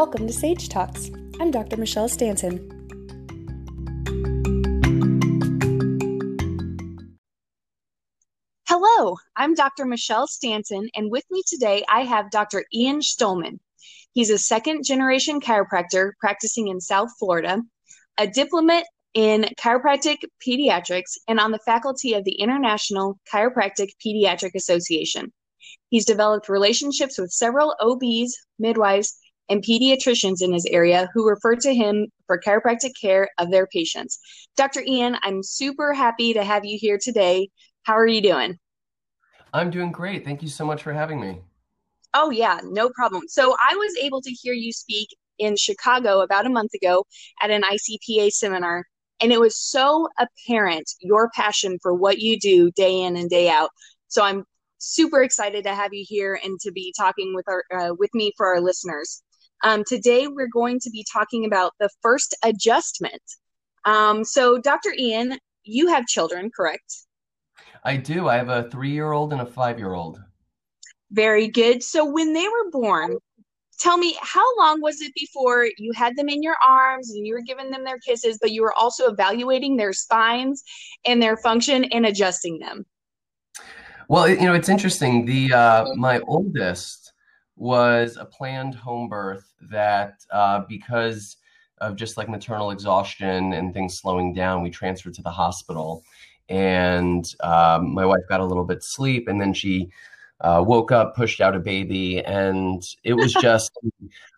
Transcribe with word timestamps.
Welcome 0.00 0.26
to 0.28 0.32
Sage 0.32 0.70
Talks. 0.70 1.10
I'm 1.40 1.50
Dr. 1.50 1.76
Michelle 1.76 2.08
Stanton. 2.08 2.56
Hello, 8.66 9.16
I'm 9.36 9.52
Dr. 9.52 9.84
Michelle 9.84 10.26
Stanton, 10.26 10.88
and 10.94 11.10
with 11.10 11.24
me 11.30 11.42
today 11.46 11.84
I 11.86 12.04
have 12.04 12.30
Dr. 12.30 12.64
Ian 12.72 13.00
Shtulman. 13.00 13.58
He's 14.14 14.30
a 14.30 14.38
second 14.38 14.86
generation 14.86 15.38
chiropractor 15.38 16.12
practicing 16.18 16.68
in 16.68 16.80
South 16.80 17.10
Florida, 17.18 17.60
a 18.16 18.26
diplomat 18.26 18.86
in 19.12 19.50
chiropractic 19.60 20.16
pediatrics, 20.42 21.18
and 21.28 21.38
on 21.38 21.50
the 21.50 21.60
faculty 21.66 22.14
of 22.14 22.24
the 22.24 22.40
International 22.40 23.20
Chiropractic 23.30 23.90
Pediatric 24.02 24.54
Association. 24.54 25.30
He's 25.90 26.06
developed 26.06 26.48
relationships 26.48 27.18
with 27.18 27.32
several 27.32 27.76
OBs, 27.80 28.34
midwives, 28.58 29.18
and 29.50 29.62
pediatricians 29.62 30.40
in 30.40 30.52
his 30.52 30.64
area 30.66 31.08
who 31.12 31.28
refer 31.28 31.56
to 31.56 31.74
him 31.74 32.06
for 32.26 32.40
chiropractic 32.40 32.92
care 32.98 33.28
of 33.38 33.50
their 33.50 33.66
patients. 33.66 34.18
Dr. 34.56 34.82
Ian, 34.86 35.16
I'm 35.22 35.42
super 35.42 35.92
happy 35.92 36.32
to 36.32 36.44
have 36.44 36.64
you 36.64 36.78
here 36.80 36.98
today. 37.02 37.50
How 37.82 37.94
are 37.94 38.06
you 38.06 38.22
doing? 38.22 38.56
I'm 39.52 39.70
doing 39.70 39.90
great. 39.90 40.24
Thank 40.24 40.42
you 40.42 40.48
so 40.48 40.64
much 40.64 40.82
for 40.82 40.92
having 40.92 41.20
me. 41.20 41.40
Oh, 42.14 42.30
yeah, 42.30 42.60
no 42.64 42.90
problem. 42.90 43.24
So 43.28 43.56
I 43.68 43.74
was 43.74 43.96
able 44.00 44.20
to 44.22 44.30
hear 44.30 44.54
you 44.54 44.72
speak 44.72 45.08
in 45.38 45.56
Chicago 45.56 46.20
about 46.20 46.46
a 46.46 46.50
month 46.50 46.74
ago 46.74 47.04
at 47.42 47.50
an 47.50 47.62
ICPA 47.62 48.30
seminar, 48.30 48.84
and 49.20 49.32
it 49.32 49.40
was 49.40 49.56
so 49.56 50.08
apparent 50.18 50.88
your 51.00 51.30
passion 51.34 51.78
for 51.82 51.94
what 51.94 52.18
you 52.18 52.38
do 52.38 52.70
day 52.72 53.02
in 53.02 53.16
and 53.16 53.28
day 53.28 53.48
out. 53.48 53.70
So 54.08 54.22
I'm 54.22 54.44
super 54.78 55.22
excited 55.22 55.64
to 55.64 55.74
have 55.74 55.92
you 55.92 56.04
here 56.06 56.38
and 56.42 56.58
to 56.60 56.72
be 56.72 56.92
talking 56.96 57.34
with 57.34 57.46
our 57.48 57.64
uh, 57.72 57.94
with 57.98 58.10
me 58.14 58.32
for 58.36 58.46
our 58.46 58.60
listeners. 58.60 59.22
Um, 59.62 59.84
today, 59.86 60.26
we're 60.26 60.48
going 60.48 60.80
to 60.80 60.90
be 60.90 61.04
talking 61.12 61.44
about 61.44 61.72
the 61.78 61.90
first 62.02 62.34
adjustment. 62.42 63.22
Um, 63.84 64.24
so, 64.24 64.58
Dr. 64.58 64.92
Ian, 64.96 65.38
you 65.64 65.88
have 65.88 66.06
children, 66.06 66.50
correct? 66.54 66.94
I 67.84 67.96
do. 67.96 68.28
I 68.28 68.36
have 68.36 68.48
a 68.48 68.70
three 68.70 68.90
year 68.90 69.12
old 69.12 69.32
and 69.32 69.42
a 69.42 69.46
five 69.46 69.78
year 69.78 69.94
old. 69.94 70.20
Very 71.10 71.48
good. 71.48 71.82
So, 71.82 72.04
when 72.04 72.32
they 72.32 72.46
were 72.48 72.70
born, 72.70 73.16
tell 73.78 73.98
me 73.98 74.16
how 74.20 74.44
long 74.58 74.80
was 74.80 75.00
it 75.00 75.12
before 75.14 75.68
you 75.78 75.92
had 75.94 76.16
them 76.16 76.28
in 76.28 76.42
your 76.42 76.56
arms 76.66 77.10
and 77.10 77.26
you 77.26 77.34
were 77.34 77.42
giving 77.42 77.70
them 77.70 77.84
their 77.84 77.98
kisses, 77.98 78.38
but 78.40 78.52
you 78.52 78.62
were 78.62 78.74
also 78.74 79.10
evaluating 79.10 79.76
their 79.76 79.92
spines 79.92 80.62
and 81.04 81.22
their 81.22 81.36
function 81.36 81.84
and 81.84 82.06
adjusting 82.06 82.58
them? 82.58 82.86
Well, 84.08 84.28
you 84.28 84.40
know, 84.40 84.54
it's 84.54 84.68
interesting. 84.68 85.24
The 85.24 85.52
uh, 85.52 85.94
my 85.94 86.20
oldest 86.20 86.99
was 87.60 88.16
a 88.16 88.24
planned 88.24 88.74
home 88.74 89.06
birth 89.06 89.52
that 89.70 90.14
uh, 90.32 90.62
because 90.66 91.36
of 91.82 91.94
just 91.94 92.16
like 92.16 92.28
maternal 92.28 92.70
exhaustion 92.70 93.52
and 93.52 93.74
things 93.74 93.98
slowing 93.98 94.32
down, 94.32 94.62
we 94.62 94.70
transferred 94.70 95.14
to 95.14 95.22
the 95.22 95.30
hospital. 95.30 96.02
And 96.48 97.24
um, 97.42 97.92
my 97.92 98.06
wife 98.06 98.22
got 98.28 98.40
a 98.40 98.44
little 98.46 98.64
bit 98.64 98.82
sleep, 98.82 99.28
and 99.28 99.38
then 99.40 99.52
she 99.52 99.90
uh, 100.40 100.64
woke 100.66 100.90
up, 100.90 101.14
pushed 101.14 101.42
out 101.42 101.54
a 101.54 101.60
baby, 101.60 102.24
and 102.24 102.82
it 103.04 103.12
was 103.12 103.32
just 103.42 103.70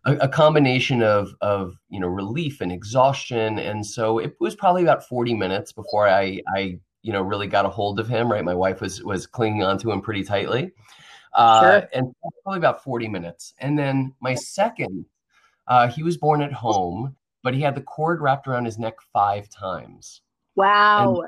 a, 0.04 0.16
a, 0.16 0.28
combination 0.28 1.02
of 1.02 1.32
of 1.40 1.74
you 1.90 2.00
know 2.00 2.08
relief 2.08 2.60
and 2.60 2.72
exhaustion. 2.72 3.58
And 3.58 3.86
so 3.86 4.18
it 4.18 4.34
was 4.40 4.56
probably 4.56 4.82
about 4.82 5.08
forty 5.08 5.32
minutes 5.32 5.72
before 5.72 6.08
I 6.08 6.42
I 6.54 6.80
you 7.02 7.12
know 7.12 7.22
really 7.22 7.46
got 7.46 7.66
a 7.66 7.70
hold 7.70 7.98
of 7.98 8.08
him. 8.08 8.30
Right, 8.30 8.44
my 8.44 8.54
wife 8.54 8.80
was 8.80 9.02
was 9.02 9.26
clinging 9.26 9.62
onto 9.62 9.90
him 9.90 10.02
pretty 10.02 10.24
tightly. 10.24 10.72
Uh, 11.34 11.60
sure. 11.62 11.88
and 11.94 12.14
probably 12.42 12.58
about 12.58 12.84
40 12.84 13.08
minutes. 13.08 13.54
And 13.58 13.78
then 13.78 14.14
my 14.20 14.34
second, 14.34 15.06
uh, 15.66 15.88
he 15.88 16.02
was 16.02 16.16
born 16.16 16.42
at 16.42 16.52
home, 16.52 17.16
but 17.42 17.54
he 17.54 17.60
had 17.60 17.74
the 17.74 17.80
cord 17.80 18.20
wrapped 18.20 18.46
around 18.46 18.66
his 18.66 18.78
neck 18.78 18.96
five 19.12 19.48
times. 19.48 20.22
Wow. 20.54 21.22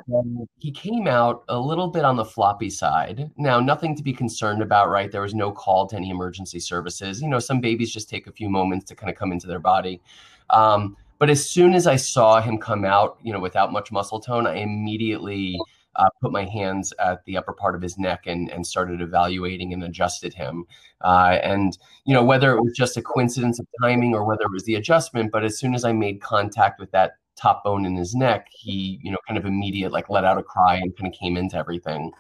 he 0.59 0.71
came 0.71 1.07
out 1.07 1.45
a 1.49 1.59
little 1.59 1.89
bit 1.89 2.05
on 2.05 2.17
the 2.17 2.25
floppy 2.25 2.69
side. 2.69 3.31
Now, 3.39 3.59
nothing 3.59 3.97
to 3.97 4.03
be 4.03 4.13
concerned 4.13 4.61
about, 4.61 4.91
right? 4.91 5.11
There 5.11 5.23
was 5.23 5.35
no 5.35 5.51
call 5.51 5.87
to 5.87 5.97
any 5.97 6.11
emergency 6.11 6.61
services. 6.61 7.23
You 7.23 7.29
know, 7.29 7.39
some 7.39 7.61
babies 7.61 7.93
just 7.93 8.11
take 8.11 8.27
a 8.27 8.33
few 8.33 8.51
moments 8.51 8.85
to 8.87 8.95
kind 8.95 9.11
of 9.11 9.17
come 9.17 9.33
into 9.33 9.47
their 9.47 9.61
body. 9.61 10.03
Um, 10.51 10.97
but 11.19 11.31
as 11.31 11.49
soon 11.49 11.73
as 11.73 11.87
I 11.87 11.97
saw 11.97 12.41
him 12.43 12.59
come 12.59 12.85
out, 12.85 13.19
you 13.23 13.33
know, 13.33 13.41
without 13.41 13.73
much 13.73 13.91
muscle 13.91 14.21
tone, 14.21 14.47
I 14.47 14.57
immediately 14.57 15.59
uh, 15.97 16.09
put 16.21 16.33
my 16.33 16.45
hands 16.45 16.93
at 16.99 17.25
the 17.25 17.37
upper 17.37 17.53
part 17.53 17.75
of 17.75 17.83
his 17.83 17.99
neck 17.99 18.25
and, 18.27 18.51
and 18.51 18.67
started 18.67 19.01
evaluating 19.01 19.73
and 19.73 19.85
adjusted 19.85 20.35
him. 20.35 20.65
Uh, 21.03 21.39
and, 21.43 21.79
you 22.05 22.15
know, 22.15 22.25
whether 22.25 22.57
it 22.57 22.63
was 22.63 22.73
just 22.73 22.97
a 22.97 23.03
coincidence 23.03 23.59
of 23.59 23.67
timing 23.83 24.15
or 24.15 24.25
whether 24.25 24.43
it 24.43 24.53
was 24.53 24.65
the 24.65 24.75
adjustment, 24.75 25.33
but 25.33 25.45
as 25.45 25.59
soon 25.59 25.75
as 25.75 25.85
I 25.85 25.93
made 25.93 26.21
contact 26.21 26.81
with 26.81 26.91
that 26.93 27.13
top 27.37 27.65
bone 27.65 27.85
in 27.85 27.97
his 27.97 28.15
neck, 28.15 28.49
he, 28.51 29.01
you 29.03 29.11
know, 29.11 29.19
kind 29.27 29.39
of 29.39 29.45
immediate, 29.45 29.93
like 29.93 30.09
let 30.09 30.25
out 30.25 30.39
a 30.39 30.43
cry 30.43 30.77
and 30.77 30.97
kind 30.97 31.13
of 31.13 31.19
came 31.19 31.37
into 31.37 31.57
everything. 31.57 32.13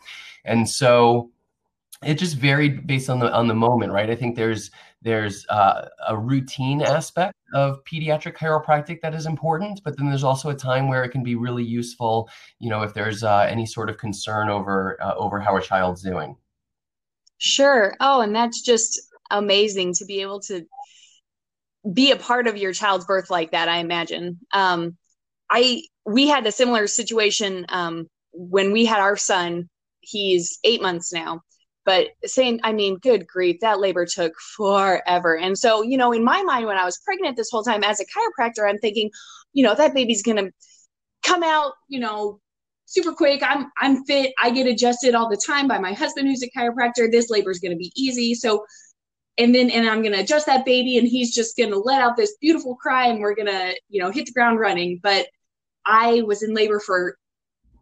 And 0.44 0.68
so, 0.68 1.30
it 2.02 2.18
just 2.18 2.36
varied 2.36 2.86
based 2.86 3.08
on 3.08 3.18
the 3.18 3.32
on 3.32 3.48
the 3.48 3.54
moment, 3.54 3.92
right? 3.92 4.10
I 4.10 4.14
think 4.14 4.36
there's 4.36 4.70
there's 5.04 5.46
uh, 5.50 5.86
a 6.08 6.16
routine 6.16 6.80
aspect 6.82 7.34
of 7.52 7.84
pediatric 7.84 8.36
chiropractic 8.36 9.00
that 9.02 9.14
is 9.14 9.26
important, 9.26 9.80
but 9.84 9.96
then 9.96 10.08
there's 10.08 10.24
also 10.24 10.48
a 10.48 10.54
time 10.54 10.88
where 10.88 11.04
it 11.04 11.10
can 11.10 11.22
be 11.22 11.34
really 11.34 11.62
useful, 11.62 12.28
you 12.58 12.70
know, 12.70 12.82
if 12.82 12.94
there's 12.94 13.22
uh, 13.22 13.46
any 13.48 13.66
sort 13.66 13.90
of 13.90 13.98
concern 13.98 14.48
over 14.48 14.98
uh, 15.02 15.14
over 15.14 15.38
how 15.38 15.56
a 15.56 15.60
child's 15.60 16.02
doing. 16.02 16.34
Sure. 17.36 17.94
Oh, 18.00 18.22
and 18.22 18.34
that's 18.34 18.62
just 18.62 19.00
amazing 19.30 19.92
to 19.94 20.06
be 20.06 20.22
able 20.22 20.40
to 20.40 20.64
be 21.92 22.10
a 22.10 22.16
part 22.16 22.46
of 22.46 22.56
your 22.56 22.72
child's 22.72 23.04
birth 23.04 23.28
like 23.28 23.50
that. 23.50 23.68
I 23.68 23.78
imagine. 23.78 24.40
Um, 24.52 24.96
I 25.50 25.82
we 26.06 26.28
had 26.28 26.46
a 26.46 26.52
similar 26.52 26.86
situation 26.86 27.66
um, 27.68 28.08
when 28.32 28.72
we 28.72 28.86
had 28.86 29.00
our 29.00 29.16
son. 29.16 29.68
He's 30.00 30.58
eight 30.64 30.80
months 30.80 31.12
now 31.12 31.42
but 31.84 32.08
saying 32.24 32.60
i 32.62 32.72
mean 32.72 32.96
good 32.98 33.26
grief 33.26 33.58
that 33.60 33.80
labor 33.80 34.06
took 34.06 34.32
forever. 34.56 35.36
And 35.36 35.58
so 35.58 35.82
you 35.82 35.96
know 35.96 36.12
in 36.12 36.24
my 36.24 36.42
mind 36.42 36.66
when 36.66 36.78
i 36.78 36.84
was 36.84 36.98
pregnant 36.98 37.36
this 37.36 37.50
whole 37.50 37.62
time 37.62 37.84
as 37.84 38.00
a 38.00 38.04
chiropractor 38.04 38.68
i'm 38.68 38.78
thinking 38.78 39.10
you 39.52 39.64
know 39.64 39.74
that 39.74 39.94
baby's 39.94 40.22
gonna 40.22 40.50
come 41.22 41.42
out 41.42 41.72
you 41.88 42.00
know 42.00 42.40
super 42.86 43.12
quick. 43.12 43.42
I'm 43.42 43.70
i'm 43.78 44.04
fit. 44.04 44.32
I 44.42 44.50
get 44.50 44.66
adjusted 44.66 45.14
all 45.14 45.28
the 45.28 45.40
time 45.44 45.68
by 45.68 45.78
my 45.78 45.92
husband 45.92 46.28
who's 46.28 46.42
a 46.42 46.50
chiropractor. 46.50 47.10
This 47.10 47.30
labor 47.30 47.50
is 47.50 47.58
gonna 47.58 47.76
be 47.76 47.92
easy. 47.96 48.34
So 48.34 48.64
and 49.36 49.52
then 49.52 49.68
and 49.70 49.88
i'm 49.88 50.02
gonna 50.02 50.20
adjust 50.20 50.46
that 50.46 50.64
baby 50.64 50.96
and 50.96 51.08
he's 51.08 51.34
just 51.34 51.56
gonna 51.56 51.76
let 51.76 52.00
out 52.00 52.16
this 52.16 52.36
beautiful 52.40 52.76
cry 52.76 53.08
and 53.08 53.20
we're 53.20 53.34
gonna 53.34 53.72
you 53.88 54.00
know 54.00 54.10
hit 54.10 54.26
the 54.26 54.32
ground 54.32 54.60
running. 54.60 55.00
But 55.02 55.26
i 55.86 56.22
was 56.22 56.42
in 56.42 56.54
labor 56.54 56.80
for 56.80 57.16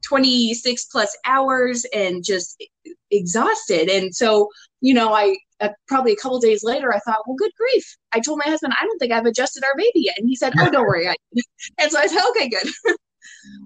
26 0.07 0.87
plus 0.87 1.17
hours 1.25 1.85
and 1.95 2.25
just 2.25 2.63
exhausted. 3.11 3.89
And 3.89 4.15
so, 4.15 4.49
you 4.81 4.95
know, 4.95 5.13
I 5.13 5.37
uh, 5.61 5.69
probably 5.87 6.13
a 6.13 6.17
couple 6.17 6.41
days 6.41 6.65
later, 6.65 6.93
I 6.93 6.99
thought, 7.01 7.23
well, 7.27 7.37
good 7.37 7.53
grief. 7.57 7.97
I 8.13 8.21
told 8.21 8.41
my 8.45 8.51
husband, 8.51 8.75
I 8.79 8.85
don't 8.85 8.99
think 8.99 9.13
I've 9.13 9.27
adjusted 9.27 9.65
our 9.65 9.77
baby 9.77 10.01
yet. 10.01 10.19
And 10.19 10.29
he 10.29 10.37
said, 10.37 10.53
oh, 10.59 10.71
don't 10.71 10.87
worry. 10.87 11.07
and 11.79 11.91
so 11.91 11.99
I 11.99 12.07
said, 12.07 12.23
okay, 12.31 12.49
good. 12.49 12.97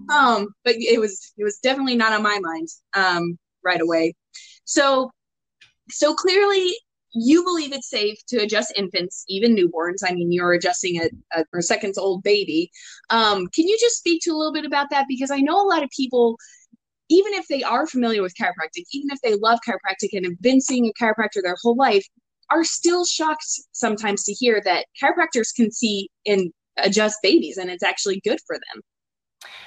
um, 0.13 0.47
but 0.63 0.75
it 0.77 0.99
was, 0.99 1.33
it 1.37 1.43
was 1.43 1.57
definitely 1.57 1.95
not 1.95 2.13
on 2.13 2.21
my 2.21 2.39
mind 2.39 2.67
um, 2.93 3.37
right 3.63 3.81
away. 3.81 4.13
So, 4.65 5.09
so 5.89 6.13
clearly 6.13 6.75
you 7.19 7.43
believe 7.43 7.73
it's 7.73 7.89
safe 7.89 8.17
to 8.27 8.37
adjust 8.37 8.73
infants, 8.75 9.23
even 9.27 9.55
newborns. 9.55 9.97
I 10.05 10.13
mean, 10.13 10.31
you're 10.31 10.53
adjusting 10.53 11.01
a, 11.01 11.09
a, 11.39 11.45
a 11.57 11.61
seconds 11.61 11.97
old 11.97 12.23
baby. 12.23 12.71
Um, 13.09 13.47
can 13.47 13.67
you 13.67 13.77
just 13.79 13.97
speak 13.97 14.21
to 14.23 14.31
a 14.31 14.37
little 14.37 14.53
bit 14.53 14.65
about 14.65 14.89
that? 14.91 15.05
Because 15.07 15.31
I 15.31 15.39
know 15.39 15.61
a 15.61 15.67
lot 15.67 15.83
of 15.83 15.89
people, 15.95 16.37
even 17.09 17.33
if 17.33 17.47
they 17.47 17.63
are 17.63 17.87
familiar 17.87 18.21
with 18.21 18.35
chiropractic, 18.39 18.83
even 18.91 19.09
if 19.11 19.19
they 19.21 19.35
love 19.35 19.59
chiropractic 19.67 20.09
and 20.13 20.25
have 20.25 20.41
been 20.41 20.61
seeing 20.61 20.87
a 20.87 21.03
chiropractor 21.03 21.41
their 21.41 21.57
whole 21.61 21.75
life, 21.75 22.05
are 22.49 22.63
still 22.63 23.05
shocked 23.05 23.45
sometimes 23.71 24.23
to 24.23 24.33
hear 24.33 24.61
that 24.63 24.85
chiropractors 25.01 25.53
can 25.55 25.71
see 25.71 26.09
and 26.25 26.51
adjust 26.77 27.17
babies 27.21 27.57
and 27.57 27.69
it's 27.69 27.83
actually 27.83 28.21
good 28.23 28.39
for 28.45 28.55
them. 28.55 28.81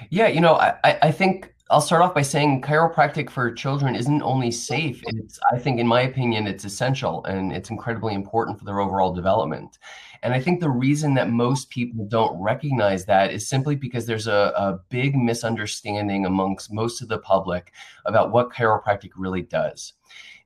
Yeah, 0.08 0.28
you 0.28 0.40
know, 0.40 0.54
I, 0.54 0.98
I 1.02 1.12
think 1.12 1.52
I'll 1.70 1.81
start 1.81 2.02
off 2.02 2.14
by 2.14 2.22
saying 2.22 2.62
chiropractic 2.62 3.31
for 3.31 3.49
children 3.52 3.94
isn't 3.94 4.22
only 4.22 4.50
safe. 4.50 5.00
It's, 5.06 5.38
I 5.52 5.58
think, 5.61 5.78
in 5.78 5.87
my 5.87 6.00
opinion, 6.00 6.49
it's 6.49 6.64
essential 6.64 7.25
and 7.26 7.52
it's 7.52 7.70
incredibly 7.70 8.12
important 8.12 8.58
for 8.58 8.64
their 8.64 8.81
overall 8.81 9.14
development. 9.14 9.78
And 10.25 10.34
I 10.34 10.40
think 10.40 10.58
the 10.58 10.69
reason 10.69 11.14
that 11.14 11.31
most 11.31 11.70
people 11.70 12.06
don't 12.06 12.37
recognize 12.43 13.05
that 13.05 13.32
is 13.32 13.46
simply 13.46 13.76
because 13.76 14.05
there's 14.05 14.26
a, 14.26 14.52
a 14.56 14.81
big 14.88 15.14
misunderstanding 15.14 16.26
amongst 16.26 16.72
most 16.72 17.02
of 17.02 17.08
the 17.08 17.19
public 17.19 17.73
about 18.05 18.32
what 18.32 18.50
chiropractic 18.50 19.11
really 19.14 19.43
does. 19.43 19.93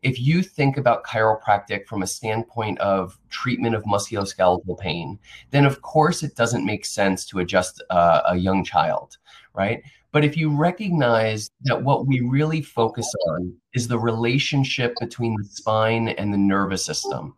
If 0.02 0.20
you 0.20 0.42
think 0.42 0.76
about 0.76 1.04
chiropractic 1.04 1.86
from 1.86 2.02
a 2.02 2.06
standpoint 2.06 2.78
of 2.80 3.18
treatment 3.30 3.74
of 3.74 3.84
musculoskeletal 3.84 4.78
pain, 4.78 5.18
then 5.52 5.64
of 5.64 5.80
course 5.80 6.22
it 6.22 6.36
doesn't 6.36 6.66
make 6.66 6.84
sense 6.84 7.24
to 7.26 7.38
adjust 7.38 7.82
uh, 7.88 8.20
a 8.26 8.36
young 8.36 8.62
child, 8.62 9.16
right? 9.54 9.82
But 10.14 10.24
if 10.24 10.36
you 10.36 10.56
recognize 10.56 11.50
that 11.64 11.82
what 11.82 12.06
we 12.06 12.20
really 12.20 12.62
focus 12.62 13.12
on 13.30 13.52
is 13.74 13.88
the 13.88 13.98
relationship 13.98 14.94
between 15.00 15.34
the 15.36 15.48
spine 15.48 16.10
and 16.10 16.32
the 16.32 16.38
nervous 16.38 16.86
system, 16.86 17.34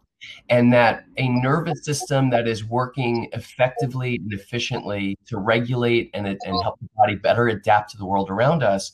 and 0.50 0.70
that 0.74 1.04
a 1.16 1.26
nervous 1.26 1.86
system 1.86 2.28
that 2.30 2.46
is 2.46 2.66
working 2.66 3.30
effectively 3.32 4.16
and 4.16 4.30
efficiently 4.30 5.16
to 5.26 5.38
regulate 5.38 6.10
and, 6.12 6.26
and 6.26 6.62
help 6.62 6.78
the 6.80 6.88
body 6.98 7.14
better 7.14 7.48
adapt 7.48 7.92
to 7.92 7.96
the 7.96 8.04
world 8.04 8.28
around 8.28 8.62
us 8.62 8.92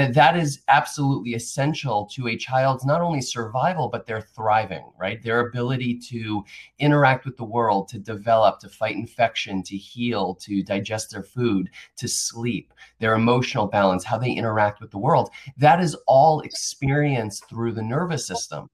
that 0.00 0.14
that 0.14 0.36
is 0.36 0.62
absolutely 0.68 1.34
essential 1.34 2.06
to 2.06 2.28
a 2.28 2.36
child's 2.36 2.84
not 2.84 3.00
only 3.00 3.20
survival 3.20 3.88
but 3.88 4.06
their 4.06 4.20
thriving 4.20 4.90
right? 4.98 5.22
Their 5.22 5.40
ability 5.40 5.98
to 6.10 6.44
interact 6.78 7.24
with 7.24 7.36
the 7.36 7.44
world 7.44 7.88
to 7.88 7.98
develop 7.98 8.60
to 8.60 8.68
fight 8.68 8.96
infection 8.96 9.62
to 9.64 9.76
heal 9.76 10.34
to 10.36 10.62
digest 10.62 11.10
their 11.10 11.22
food 11.22 11.70
to 11.96 12.08
sleep 12.08 12.72
their 12.98 13.14
emotional 13.14 13.66
balance 13.66 14.04
how 14.04 14.18
they 14.18 14.32
interact 14.32 14.80
with 14.80 14.90
the 14.90 14.98
world. 14.98 15.30
That 15.56 15.80
is 15.80 15.96
all 16.06 16.40
experienced 16.40 17.48
through 17.48 17.72
the 17.72 17.82
nervous 17.82 18.26
system 18.26 18.70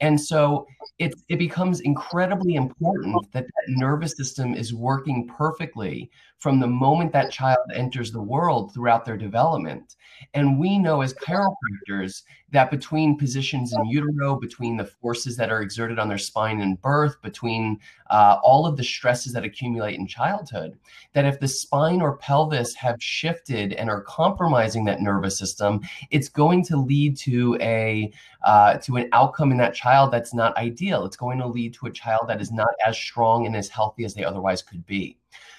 and 0.00 0.20
so 0.20 0.66
it, 0.98 1.14
it 1.28 1.38
becomes 1.38 1.80
incredibly 1.80 2.54
important 2.54 3.16
that 3.32 3.44
that 3.44 3.68
nervous 3.68 4.16
system 4.16 4.54
is 4.54 4.74
working 4.74 5.26
perfectly 5.26 6.10
from 6.40 6.58
the 6.58 6.66
moment 6.66 7.12
that 7.12 7.30
child 7.30 7.58
enters 7.74 8.10
the 8.10 8.20
world 8.20 8.72
throughout 8.72 9.04
their 9.04 9.16
development. 9.16 9.96
And 10.32 10.58
we 10.58 10.78
know 10.78 11.02
as 11.02 11.12
chiropractors 11.14 12.22
that 12.50 12.70
between 12.70 13.18
positions 13.18 13.72
in 13.72 13.84
utero, 13.84 14.36
between 14.36 14.76
the 14.76 14.86
forces 14.86 15.36
that 15.36 15.50
are 15.50 15.62
exerted 15.62 15.98
on 15.98 16.08
their 16.08 16.18
spine 16.18 16.60
in 16.60 16.76
birth, 16.76 17.20
between 17.22 17.78
uh, 18.08 18.38
all 18.42 18.66
of 18.66 18.76
the 18.76 18.82
stresses 18.82 19.34
that 19.34 19.44
accumulate 19.44 19.98
in 19.98 20.06
childhood, 20.06 20.78
that 21.12 21.26
if 21.26 21.38
the 21.40 21.48
spine 21.48 22.00
or 22.00 22.16
pelvis 22.16 22.74
have 22.74 22.96
shifted 23.00 23.74
and 23.74 23.88
are 23.88 24.02
compromising 24.02 24.84
that 24.86 25.00
nervous 25.00 25.38
system, 25.38 25.80
it's 26.10 26.28
going 26.28 26.64
to 26.64 26.76
lead 26.76 27.16
to 27.18 27.56
a 27.60 28.10
uh, 28.44 28.78
to 28.78 28.96
an 28.96 29.08
outcome 29.12 29.52
in 29.52 29.58
that 29.58 29.74
child 29.80 30.12
that's 30.12 30.34
not 30.34 30.56
ideal. 30.56 31.04
It's 31.04 31.16
going 31.16 31.38
to 31.38 31.46
lead 31.46 31.74
to 31.74 31.86
a 31.86 31.92
child 31.92 32.28
that 32.28 32.40
is 32.40 32.52
not 32.52 32.70
as 32.86 32.96
strong 32.96 33.46
and 33.46 33.56
as 33.56 33.68
healthy 33.68 34.04
as 34.04 34.14
they 34.14 34.24
otherwise 34.24 34.62
could 34.62 34.84
be. 34.86 35.16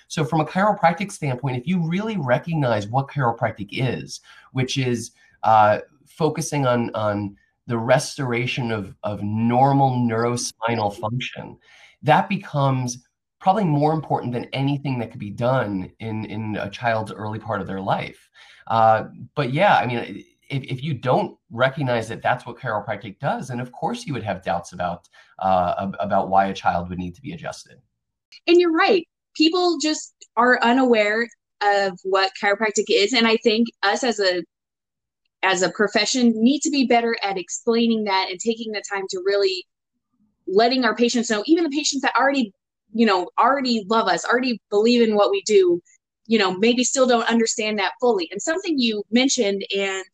So, 0.08 0.24
from 0.26 0.42
a 0.42 0.46
chiropractic 0.46 1.12
standpoint, 1.12 1.58
if 1.58 1.68
you 1.68 1.80
really 1.88 2.18
recognize 2.18 2.88
what 2.88 3.08
chiropractic 3.08 3.70
is, 3.72 4.20
which 4.52 4.78
is 4.78 5.12
uh, 5.44 5.80
focusing 6.06 6.66
on 6.66 6.92
on 6.94 7.38
the 7.68 7.78
restoration 7.78 8.72
of 8.72 8.94
of 9.04 9.24
normal 9.24 9.92
neurospinal 9.92 10.96
function, 11.00 11.58
that 12.04 12.28
becomes 12.28 13.06
probably 13.40 13.64
more 13.64 13.94
important 13.94 14.34
than 14.34 14.46
anything 14.54 15.00
that 15.00 15.10
could 15.12 15.20
be 15.20 15.32
done 15.32 15.92
in 16.00 16.26
in 16.26 16.58
a 16.58 16.70
child's 16.70 17.12
early 17.12 17.40
part 17.40 17.62
of 17.62 17.68
their 17.68 17.82
life. 17.82 18.30
Uh, 18.68 19.06
but 19.36 19.52
yeah, 19.52 19.78
I 19.78 19.88
mean. 19.88 20.26
If, 20.52 20.64
if 20.64 20.84
you 20.84 20.94
don't 20.94 21.38
recognize 21.50 22.08
that 22.10 22.22
that's 22.22 22.46
what 22.46 22.60
chiropractic 22.60 23.20
does, 23.20 23.48
then 23.48 23.60
of 23.60 23.72
course 23.72 24.06
you 24.06 24.14
would 24.14 24.24
have 24.24 24.44
doubts 24.44 24.74
about 24.74 25.08
uh, 25.40 25.92
about 26.00 26.30
why 26.30 26.48
a 26.48 26.54
child 26.54 26.90
would 26.90 27.00
need 27.00 27.16
to 27.16 27.22
be 27.22 27.32
adjusted. 27.32 27.78
And 28.48 28.60
you're 28.60 28.74
right 28.74 29.08
people 29.36 29.78
just 29.80 30.14
are 30.38 30.60
unaware 30.62 31.28
of 31.62 32.00
what 32.04 32.32
chiropractic 32.42 32.86
is 32.90 33.14
and 33.14 33.28
i 33.28 33.38
think 33.38 33.68
us 33.84 34.04
as 34.04 34.20
a 34.20 34.44
as 35.44 35.62
a 35.62 35.70
profession 35.70 36.34
need 36.36 36.60
to 36.62 36.70
be 36.70 36.86
better 36.86 37.16
at 37.24 37.38
explaining 37.38 38.04
that 38.04 38.28
and 38.30 38.40
taking 38.40 38.72
the 38.72 38.84
time 38.92 39.04
to 39.10 39.22
really 39.26 39.66
letting 40.48 40.86
our 40.86 40.96
patients 40.96 41.30
know 41.30 41.44
even 41.46 41.64
the 41.64 41.70
patients 41.70 42.02
that 42.02 42.16
already 42.18 42.52
you 42.94 43.06
know 43.06 43.30
already 43.40 43.86
love 43.90 44.08
us 44.08 44.26
already 44.26 44.60
believe 44.70 45.08
in 45.08 45.16
what 45.16 45.32
we 45.32 45.42
do 45.44 45.80
you 46.26 46.38
know 46.38 46.58
maybe 46.58 46.84
still 46.84 47.08
don't 47.08 47.30
understand 47.30 47.78
that 47.78 47.94
fully 48.00 48.28
and 48.32 48.42
something 48.42 48.78
you 48.78 49.04
mentioned 49.12 49.64
and 49.76 50.06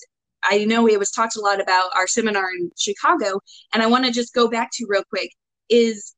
i 0.50 0.66
know 0.66 0.88
it 0.88 1.00
was 1.00 1.12
talked 1.12 1.36
a 1.36 1.42
lot 1.42 1.62
about 1.62 1.90
our 1.96 2.08
seminar 2.08 2.50
in 2.60 2.72
chicago 2.78 3.40
and 3.74 3.84
i 3.84 3.88
want 3.88 4.06
to 4.06 4.12
just 4.12 4.34
go 4.34 4.50
back 4.50 4.70
to 4.74 4.86
real 4.90 5.04
quick 5.10 5.32
is 5.70 6.16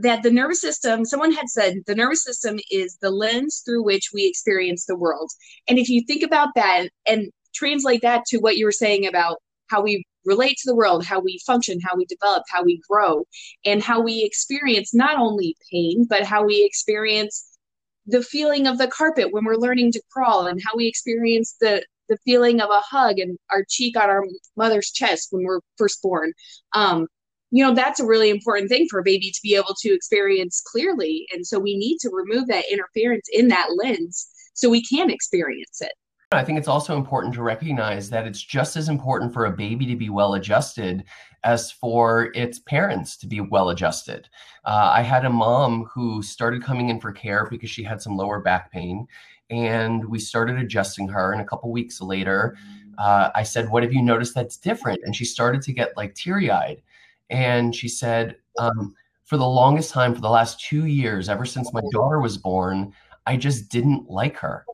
that 0.00 0.22
the 0.22 0.30
nervous 0.30 0.60
system, 0.60 1.04
someone 1.04 1.32
had 1.32 1.48
said 1.48 1.74
the 1.86 1.94
nervous 1.94 2.24
system 2.24 2.58
is 2.70 2.96
the 3.00 3.10
lens 3.10 3.62
through 3.64 3.84
which 3.84 4.10
we 4.14 4.26
experience 4.26 4.86
the 4.86 4.96
world. 4.96 5.30
And 5.68 5.78
if 5.78 5.88
you 5.88 6.02
think 6.06 6.22
about 6.22 6.48
that 6.54 6.88
and 7.06 7.30
translate 7.54 8.02
that 8.02 8.24
to 8.26 8.38
what 8.38 8.56
you 8.56 8.64
were 8.64 8.72
saying 8.72 9.06
about 9.06 9.38
how 9.68 9.82
we 9.82 10.04
relate 10.24 10.56
to 10.58 10.70
the 10.70 10.74
world, 10.74 11.04
how 11.04 11.20
we 11.20 11.38
function, 11.46 11.80
how 11.82 11.96
we 11.96 12.04
develop, 12.06 12.44
how 12.48 12.62
we 12.62 12.80
grow, 12.88 13.24
and 13.64 13.82
how 13.82 14.00
we 14.00 14.22
experience 14.24 14.94
not 14.94 15.18
only 15.18 15.56
pain, 15.70 16.06
but 16.08 16.22
how 16.22 16.44
we 16.44 16.64
experience 16.64 17.58
the 18.06 18.22
feeling 18.22 18.66
of 18.66 18.78
the 18.78 18.88
carpet 18.88 19.32
when 19.32 19.44
we're 19.44 19.56
learning 19.56 19.92
to 19.92 20.02
crawl 20.10 20.46
and 20.46 20.60
how 20.64 20.76
we 20.76 20.86
experience 20.86 21.56
the 21.60 21.84
the 22.10 22.18
feeling 22.26 22.60
of 22.60 22.68
a 22.68 22.80
hug 22.80 23.18
and 23.18 23.38
our 23.50 23.64
cheek 23.66 23.96
on 23.96 24.10
our 24.10 24.22
mother's 24.56 24.90
chest 24.90 25.28
when 25.30 25.44
we're 25.44 25.60
first 25.78 26.02
born. 26.02 26.34
Um, 26.74 27.06
you 27.50 27.64
know 27.64 27.74
that's 27.74 27.98
a 27.98 28.06
really 28.06 28.30
important 28.30 28.68
thing 28.68 28.86
for 28.88 29.00
a 29.00 29.04
baby 29.04 29.30
to 29.30 29.40
be 29.42 29.54
able 29.56 29.74
to 29.80 29.94
experience 29.94 30.62
clearly. 30.64 31.26
And 31.32 31.46
so 31.46 31.58
we 31.58 31.76
need 31.76 31.98
to 32.00 32.10
remove 32.12 32.46
that 32.48 32.70
interference 32.70 33.26
in 33.32 33.48
that 33.48 33.70
lens 33.82 34.28
so 34.54 34.68
we 34.68 34.84
can 34.84 35.10
experience 35.10 35.80
it. 35.80 35.92
I 36.32 36.44
think 36.44 36.58
it's 36.58 36.68
also 36.68 36.96
important 36.96 37.34
to 37.34 37.42
recognize 37.42 38.08
that 38.10 38.24
it's 38.24 38.40
just 38.40 38.76
as 38.76 38.88
important 38.88 39.34
for 39.34 39.46
a 39.46 39.50
baby 39.50 39.84
to 39.86 39.96
be 39.96 40.10
well 40.10 40.34
adjusted 40.34 41.02
as 41.42 41.72
for 41.72 42.30
its 42.34 42.60
parents 42.60 43.16
to 43.16 43.26
be 43.26 43.40
well 43.40 43.70
adjusted. 43.70 44.28
Uh, 44.64 44.92
I 44.94 45.02
had 45.02 45.24
a 45.24 45.30
mom 45.30 45.86
who 45.92 46.22
started 46.22 46.62
coming 46.62 46.88
in 46.88 47.00
for 47.00 47.10
care 47.10 47.48
because 47.50 47.70
she 47.70 47.82
had 47.82 48.00
some 48.00 48.16
lower 48.16 48.40
back 48.40 48.70
pain, 48.70 49.08
and 49.50 50.04
we 50.04 50.18
started 50.18 50.58
adjusting 50.58 51.08
her. 51.08 51.32
And 51.32 51.40
a 51.40 51.44
couple 51.44 51.70
weeks 51.70 52.00
later, 52.00 52.56
uh, 52.98 53.30
I 53.34 53.42
said, 53.42 53.68
What 53.68 53.82
have 53.82 53.92
you 53.92 54.02
noticed 54.02 54.34
that's 54.34 54.56
different? 54.56 55.00
And 55.04 55.14
she 55.14 55.24
started 55.24 55.62
to 55.62 55.72
get 55.72 55.96
like 55.96 56.14
teary 56.14 56.50
eyed 56.50 56.82
and 57.30 57.74
she 57.74 57.88
said, 57.88 58.36
um, 58.58 58.94
for 59.24 59.36
the 59.36 59.46
longest 59.46 59.92
time, 59.92 60.14
for 60.14 60.20
the 60.20 60.28
last 60.28 60.60
two 60.60 60.86
years, 60.86 61.28
ever 61.28 61.44
since 61.44 61.72
my 61.72 61.82
daughter 61.92 62.20
was 62.20 62.36
born, 62.36 62.92
I 63.26 63.36
just 63.36 63.68
didn't 63.68 64.10
like 64.10 64.36
her. 64.38 64.66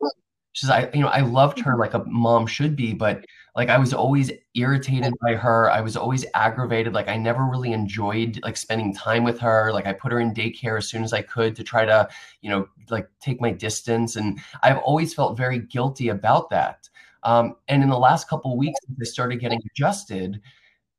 She 0.53 0.65
says, 0.65 0.71
I, 0.71 0.91
you 0.95 1.01
know, 1.01 1.09
I 1.09 1.21
loved 1.21 1.61
her 1.61 1.77
like 1.77 1.93
a 1.93 2.03
mom 2.07 2.47
should 2.47 2.75
be, 2.75 2.95
but 2.95 3.27
like 3.57 3.71
I 3.71 3.79
was 3.79 3.95
always 3.95 4.31
irritated 4.55 5.15
by 5.23 5.35
her. 5.35 5.71
I 5.71 5.81
was 5.81 5.97
always 5.97 6.27
aggravated. 6.35 6.93
Like 6.93 7.09
I 7.09 7.17
never 7.17 7.45
really 7.45 7.73
enjoyed 7.73 8.39
like 8.43 8.57
spending 8.57 8.95
time 8.95 9.25
with 9.25 9.41
her. 9.41 9.73
Like 9.73 9.87
I 9.87 9.95
put 9.95 10.13
her 10.13 10.21
in 10.21 10.35
daycare 10.35 10.77
as 10.77 10.89
soon 10.89 11.03
as 11.03 11.15
I 11.15 11.23
could 11.23 11.57
to 11.57 11.65
try 11.65 11.87
to, 11.87 12.07
you 12.43 12.51
know, 12.51 12.69
like 12.91 13.09
take 13.19 13.41
my 13.41 13.51
distance. 13.51 14.17
And 14.17 14.39
I've 14.63 14.79
always 14.79 15.15
felt 15.15 15.39
very 15.39 15.59
guilty 15.59 16.11
about 16.11 16.51
that. 16.51 16.89
Um, 17.23 17.57
and 17.67 17.83
in 17.83 17.89
the 17.89 17.99
last 17.99 18.29
couple 18.29 18.59
weeks, 18.59 18.79
I 19.01 19.05
started 19.05 19.41
getting 19.41 19.61
adjusted 19.71 20.41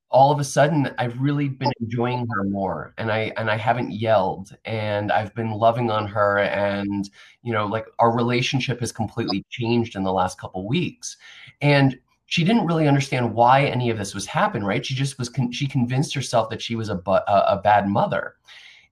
all 0.09 0.31
of 0.31 0.39
a 0.39 0.43
sudden 0.43 0.89
I've 0.97 1.19
really 1.19 1.49
been 1.49 1.71
enjoying 1.81 2.25
her 2.29 2.45
more 2.45 2.93
and 2.97 3.11
I 3.11 3.33
and 3.35 3.51
I 3.51 3.57
haven't 3.57 3.91
yelled 3.91 4.55
and 4.63 5.11
I've 5.11 5.35
been 5.35 5.51
loving 5.51 5.91
on 5.91 6.07
her 6.07 6.39
and 6.39 7.09
you 7.43 7.51
know 7.51 7.65
like 7.65 7.87
our 7.99 8.15
relationship 8.15 8.79
has 8.79 8.93
completely 8.93 9.45
changed 9.49 9.97
in 9.97 10.03
the 10.03 10.13
last 10.13 10.39
couple 10.39 10.65
weeks 10.65 11.17
and 11.61 11.99
she 12.27 12.43
didn't 12.43 12.67
really 12.67 12.87
understand 12.87 13.33
why 13.33 13.63
any 13.65 13.89
of 13.89 13.97
this 13.97 14.13
was 14.13 14.25
happening 14.25 14.63
right? 14.63 14.85
She 14.85 14.93
just 14.93 15.17
was 15.17 15.29
con- 15.29 15.51
she 15.51 15.65
convinced 15.65 16.13
herself 16.13 16.49
that 16.49 16.61
she 16.61 16.75
was 16.75 16.89
a, 16.89 16.95
bu- 16.95 17.11
a, 17.11 17.45
a 17.47 17.61
bad 17.63 17.87
mother. 17.87 18.35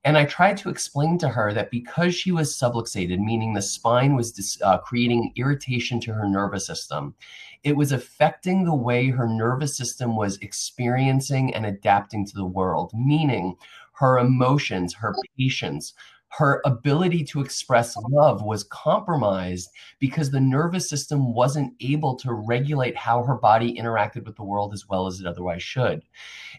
And 0.05 0.17
I 0.17 0.25
tried 0.25 0.57
to 0.57 0.69
explain 0.69 1.17
to 1.17 1.29
her 1.29 1.51
that 1.53 1.71
because 1.71 2.13
she 2.13 2.31
was 2.31 2.55
subluxated, 2.55 3.19
meaning 3.19 3.53
the 3.53 3.61
spine 3.61 4.15
was 4.15 4.31
dis- 4.31 4.61
uh, 4.61 4.77
creating 4.77 5.33
irritation 5.35 5.99
to 6.01 6.13
her 6.13 6.29
nervous 6.29 6.65
system, 6.65 7.15
it 7.63 7.75
was 7.75 7.91
affecting 7.91 8.63
the 8.63 8.75
way 8.75 9.09
her 9.09 9.27
nervous 9.27 9.75
system 9.75 10.15
was 10.15 10.37
experiencing 10.37 11.53
and 11.55 11.65
adapting 11.65 12.25
to 12.27 12.35
the 12.35 12.45
world, 12.45 12.91
meaning 12.93 13.55
her 13.93 14.19
emotions, 14.19 14.93
her 14.93 15.15
patience, 15.37 15.93
her 16.37 16.61
ability 16.65 17.23
to 17.23 17.41
express 17.41 17.95
love 18.09 18.43
was 18.43 18.65
compromised 18.65 19.69
because 19.99 20.29
the 20.29 20.39
nervous 20.39 20.89
system 20.89 21.33
wasn't 21.33 21.73
able 21.79 22.15
to 22.15 22.33
regulate 22.33 22.97
how 22.97 23.23
her 23.23 23.35
body 23.35 23.73
interacted 23.79 24.25
with 24.25 24.35
the 24.35 24.43
world 24.43 24.73
as 24.73 24.87
well 24.89 25.07
as 25.07 25.19
it 25.19 25.25
otherwise 25.25 25.63
should. 25.63 26.03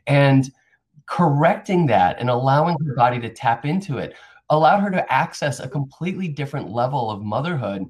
And 0.06 0.50
correcting 1.06 1.86
that 1.86 2.18
and 2.18 2.30
allowing 2.30 2.76
her 2.86 2.94
body 2.94 3.20
to 3.20 3.28
tap 3.28 3.66
into 3.66 3.98
it 3.98 4.14
allowed 4.50 4.80
her 4.80 4.90
to 4.90 5.12
access 5.12 5.60
a 5.60 5.68
completely 5.68 6.28
different 6.28 6.70
level 6.70 7.10
of 7.10 7.22
motherhood 7.22 7.86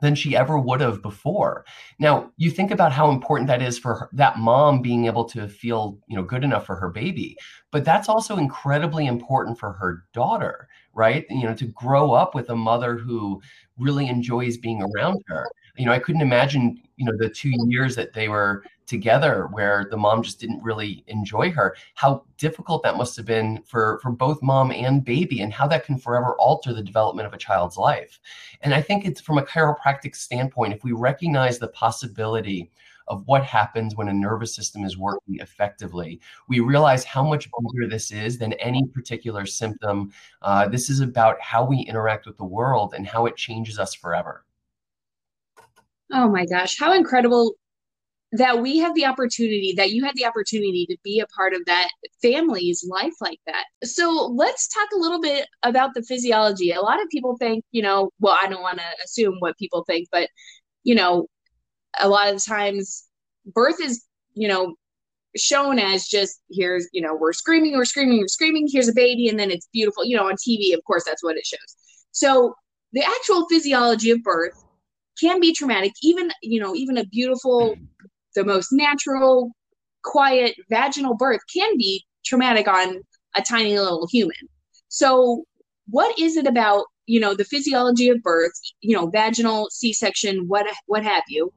than 0.00 0.14
she 0.14 0.36
ever 0.36 0.58
would 0.58 0.80
have 0.80 1.02
before. 1.02 1.64
Now, 1.98 2.30
you 2.36 2.50
think 2.50 2.70
about 2.70 2.92
how 2.92 3.10
important 3.10 3.48
that 3.48 3.62
is 3.62 3.78
for 3.78 3.94
her, 3.94 4.10
that 4.14 4.38
mom 4.38 4.82
being 4.82 5.06
able 5.06 5.24
to 5.26 5.48
feel, 5.48 5.98
you 6.08 6.16
know, 6.16 6.22
good 6.22 6.44
enough 6.44 6.66
for 6.66 6.76
her 6.76 6.88
baby, 6.88 7.36
but 7.70 7.84
that's 7.84 8.08
also 8.08 8.36
incredibly 8.36 9.06
important 9.06 9.58
for 9.58 9.72
her 9.72 10.04
daughter, 10.12 10.68
right? 11.00 11.24
You 11.30 11.44
know, 11.44 11.54
to 11.54 11.64
grow 11.68 12.12
up 12.12 12.34
with 12.34 12.50
a 12.50 12.54
mother 12.54 12.98
who 12.98 13.40
really 13.78 14.06
enjoys 14.06 14.58
being 14.58 14.82
around 14.82 15.22
her. 15.28 15.48
You 15.78 15.86
know, 15.86 15.92
I 15.92 15.98
couldn't 15.98 16.20
imagine, 16.20 16.82
you 16.96 17.06
know, 17.06 17.16
the 17.16 17.30
2 17.30 17.48
mm-hmm. 17.48 17.70
years 17.70 17.96
that 17.96 18.12
they 18.12 18.28
were 18.28 18.62
together 18.84 19.48
where 19.52 19.86
the 19.90 19.96
mom 19.96 20.22
just 20.22 20.40
didn't 20.40 20.62
really 20.62 21.04
enjoy 21.06 21.48
her 21.48 21.76
how 21.94 22.24
difficult 22.38 22.82
that 22.82 22.96
must 22.96 23.16
have 23.16 23.24
been 23.24 23.62
for 23.64 24.00
for 24.02 24.10
both 24.10 24.42
mom 24.42 24.72
and 24.72 25.04
baby 25.04 25.42
and 25.42 25.52
how 25.52 25.64
that 25.68 25.84
can 25.86 25.96
forever 25.96 26.34
alter 26.40 26.74
the 26.74 26.82
development 26.82 27.24
of 27.24 27.32
a 27.32 27.38
child's 27.38 27.76
life 27.76 28.18
and 28.62 28.74
i 28.74 28.82
think 28.82 29.04
it's 29.04 29.20
from 29.20 29.38
a 29.38 29.44
chiropractic 29.44 30.16
standpoint 30.16 30.74
if 30.74 30.82
we 30.82 30.90
recognize 30.90 31.56
the 31.56 31.68
possibility 31.68 32.68
of 33.10 33.26
what 33.26 33.44
happens 33.44 33.96
when 33.96 34.08
a 34.08 34.12
nervous 34.12 34.54
system 34.54 34.84
is 34.84 34.96
working 34.96 35.36
effectively. 35.40 36.20
We 36.48 36.60
realize 36.60 37.04
how 37.04 37.24
much 37.24 37.48
bigger 37.58 37.90
this 37.90 38.12
is 38.12 38.38
than 38.38 38.54
any 38.54 38.86
particular 38.94 39.44
symptom. 39.44 40.12
Uh, 40.40 40.68
this 40.68 40.88
is 40.88 41.00
about 41.00 41.40
how 41.40 41.64
we 41.64 41.80
interact 41.80 42.26
with 42.26 42.38
the 42.38 42.44
world 42.44 42.94
and 42.94 43.06
how 43.06 43.26
it 43.26 43.36
changes 43.36 43.78
us 43.78 43.94
forever. 43.94 44.46
Oh 46.12 46.28
my 46.28 46.46
gosh, 46.46 46.78
how 46.78 46.92
incredible 46.92 47.54
that 48.32 48.60
we 48.60 48.78
have 48.78 48.94
the 48.94 49.06
opportunity 49.06 49.74
that 49.76 49.90
you 49.90 50.04
had 50.04 50.14
the 50.14 50.24
opportunity 50.24 50.86
to 50.88 50.96
be 51.02 51.18
a 51.18 51.26
part 51.26 51.52
of 51.52 51.64
that 51.66 51.90
family's 52.22 52.86
life 52.88 53.14
like 53.20 53.40
that. 53.46 53.64
So 53.82 54.32
let's 54.36 54.68
talk 54.68 54.88
a 54.94 54.98
little 54.98 55.20
bit 55.20 55.48
about 55.64 55.94
the 55.94 56.02
physiology. 56.02 56.70
A 56.70 56.80
lot 56.80 57.02
of 57.02 57.08
people 57.08 57.36
think, 57.36 57.64
you 57.72 57.82
know, 57.82 58.10
well, 58.20 58.38
I 58.40 58.48
don't 58.48 58.62
want 58.62 58.78
to 58.78 58.84
assume 59.04 59.34
what 59.40 59.58
people 59.58 59.82
think, 59.84 60.08
but 60.12 60.28
you 60.84 60.94
know, 60.94 61.26
a 61.98 62.08
lot 62.08 62.32
of 62.32 62.44
times 62.44 63.04
birth 63.54 63.80
is, 63.80 64.04
you 64.34 64.48
know, 64.48 64.74
shown 65.36 65.78
as 65.78 66.06
just 66.06 66.40
here's, 66.50 66.88
you 66.92 67.00
know, 67.00 67.14
we're 67.14 67.32
screaming, 67.32 67.76
we're 67.76 67.84
screaming, 67.84 68.18
we're 68.18 68.28
screaming, 68.28 68.68
here's 68.70 68.88
a 68.88 68.94
baby, 68.94 69.28
and 69.28 69.38
then 69.38 69.50
it's 69.50 69.68
beautiful. 69.72 70.04
You 70.04 70.16
know, 70.16 70.28
on 70.28 70.34
TV, 70.34 70.74
of 70.74 70.82
course, 70.84 71.04
that's 71.04 71.22
what 71.22 71.36
it 71.36 71.46
shows. 71.46 71.76
So 72.12 72.54
the 72.92 73.02
actual 73.02 73.46
physiology 73.48 74.10
of 74.10 74.22
birth 74.22 74.64
can 75.20 75.38
be 75.38 75.52
traumatic 75.52 75.92
even 76.02 76.30
you 76.42 76.58
know 76.58 76.74
even 76.74 76.96
a 76.96 77.04
beautiful 77.06 77.76
the 78.34 78.44
most 78.44 78.72
natural, 78.72 79.50
quiet 80.02 80.54
vaginal 80.70 81.14
birth 81.14 81.40
can 81.52 81.76
be 81.76 82.04
traumatic 82.24 82.68
on 82.68 83.00
a 83.36 83.42
tiny 83.42 83.78
little 83.78 84.06
human. 84.10 84.36
So, 84.88 85.44
what 85.88 86.16
is 86.18 86.36
it 86.36 86.46
about 86.46 86.86
you 87.06 87.20
know 87.20 87.34
the 87.34 87.44
physiology 87.44 88.08
of 88.08 88.22
birth, 88.22 88.52
you 88.80 88.96
know, 88.96 89.08
vaginal 89.08 89.68
C-section, 89.70 90.46
what 90.48 90.66
what 90.86 91.04
have 91.04 91.24
you, 91.28 91.52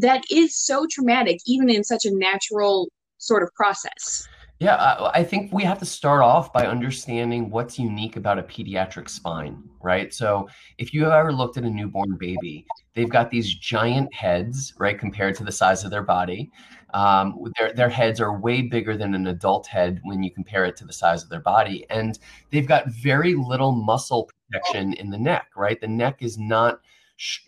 that 0.00 0.24
is 0.30 0.56
so 0.56 0.86
traumatic, 0.90 1.38
even 1.46 1.70
in 1.70 1.84
such 1.84 2.04
a 2.04 2.10
natural 2.14 2.88
sort 3.18 3.42
of 3.42 3.52
process? 3.54 4.26
Yeah, 4.60 5.10
I 5.14 5.24
think 5.24 5.54
we 5.54 5.64
have 5.64 5.78
to 5.78 5.86
start 5.86 6.20
off 6.20 6.52
by 6.52 6.66
understanding 6.66 7.48
what's 7.48 7.78
unique 7.78 8.16
about 8.16 8.38
a 8.38 8.42
pediatric 8.42 9.08
spine, 9.08 9.62
right? 9.80 10.12
So, 10.12 10.50
if 10.76 10.92
you 10.92 11.04
have 11.04 11.14
ever 11.14 11.32
looked 11.32 11.56
at 11.56 11.64
a 11.64 11.70
newborn 11.70 12.18
baby, 12.20 12.66
they've 12.94 13.08
got 13.08 13.30
these 13.30 13.54
giant 13.54 14.12
heads, 14.12 14.74
right, 14.78 14.98
compared 14.98 15.34
to 15.36 15.44
the 15.44 15.52
size 15.52 15.82
of 15.82 15.90
their 15.90 16.02
body. 16.02 16.50
Um, 16.92 17.42
their, 17.56 17.72
their 17.72 17.88
heads 17.88 18.20
are 18.20 18.38
way 18.38 18.60
bigger 18.60 18.98
than 18.98 19.14
an 19.14 19.28
adult 19.28 19.66
head 19.66 19.98
when 20.02 20.22
you 20.22 20.30
compare 20.30 20.66
it 20.66 20.76
to 20.76 20.84
the 20.84 20.92
size 20.92 21.22
of 21.22 21.30
their 21.30 21.40
body. 21.40 21.86
And 21.88 22.18
they've 22.50 22.68
got 22.68 22.90
very 22.90 23.34
little 23.34 23.72
muscle 23.72 24.28
protection 24.50 24.92
in 24.92 25.08
the 25.08 25.18
neck, 25.18 25.46
right? 25.56 25.80
The 25.80 25.88
neck 25.88 26.22
is 26.22 26.36
not 26.36 26.80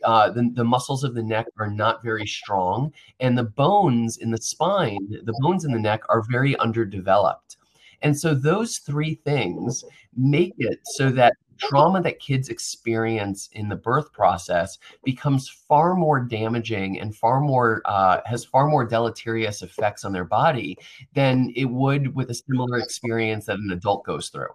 uh, 0.04 0.30
the, 0.30 0.50
the 0.54 0.64
muscles 0.64 1.04
of 1.04 1.14
the 1.14 1.22
neck 1.22 1.46
are 1.58 1.70
not 1.70 2.02
very 2.02 2.26
strong, 2.26 2.92
and 3.20 3.36
the 3.36 3.44
bones 3.44 4.18
in 4.18 4.30
the 4.30 4.40
spine, 4.40 5.08
the 5.10 5.38
bones 5.40 5.64
in 5.64 5.72
the 5.72 5.78
neck 5.78 6.02
are 6.08 6.22
very 6.30 6.56
underdeveloped. 6.58 7.56
And 8.02 8.18
so 8.18 8.34
those 8.34 8.78
three 8.78 9.14
things 9.14 9.84
make 10.16 10.54
it 10.58 10.80
so 10.84 11.10
that 11.10 11.34
trauma 11.58 12.02
that 12.02 12.18
kids 12.18 12.48
experience 12.48 13.48
in 13.52 13.68
the 13.68 13.76
birth 13.76 14.12
process 14.12 14.78
becomes 15.04 15.48
far 15.48 15.94
more 15.94 16.18
damaging 16.20 16.98
and 16.98 17.14
far 17.14 17.40
more 17.40 17.82
uh, 17.84 18.20
has 18.24 18.44
far 18.44 18.66
more 18.66 18.84
deleterious 18.84 19.62
effects 19.62 20.04
on 20.04 20.12
their 20.12 20.24
body 20.24 20.76
than 21.14 21.52
it 21.54 21.66
would 21.66 22.14
with 22.14 22.30
a 22.30 22.34
similar 22.34 22.78
experience 22.78 23.46
that 23.46 23.58
an 23.58 23.70
adult 23.70 24.04
goes 24.04 24.28
through. 24.28 24.48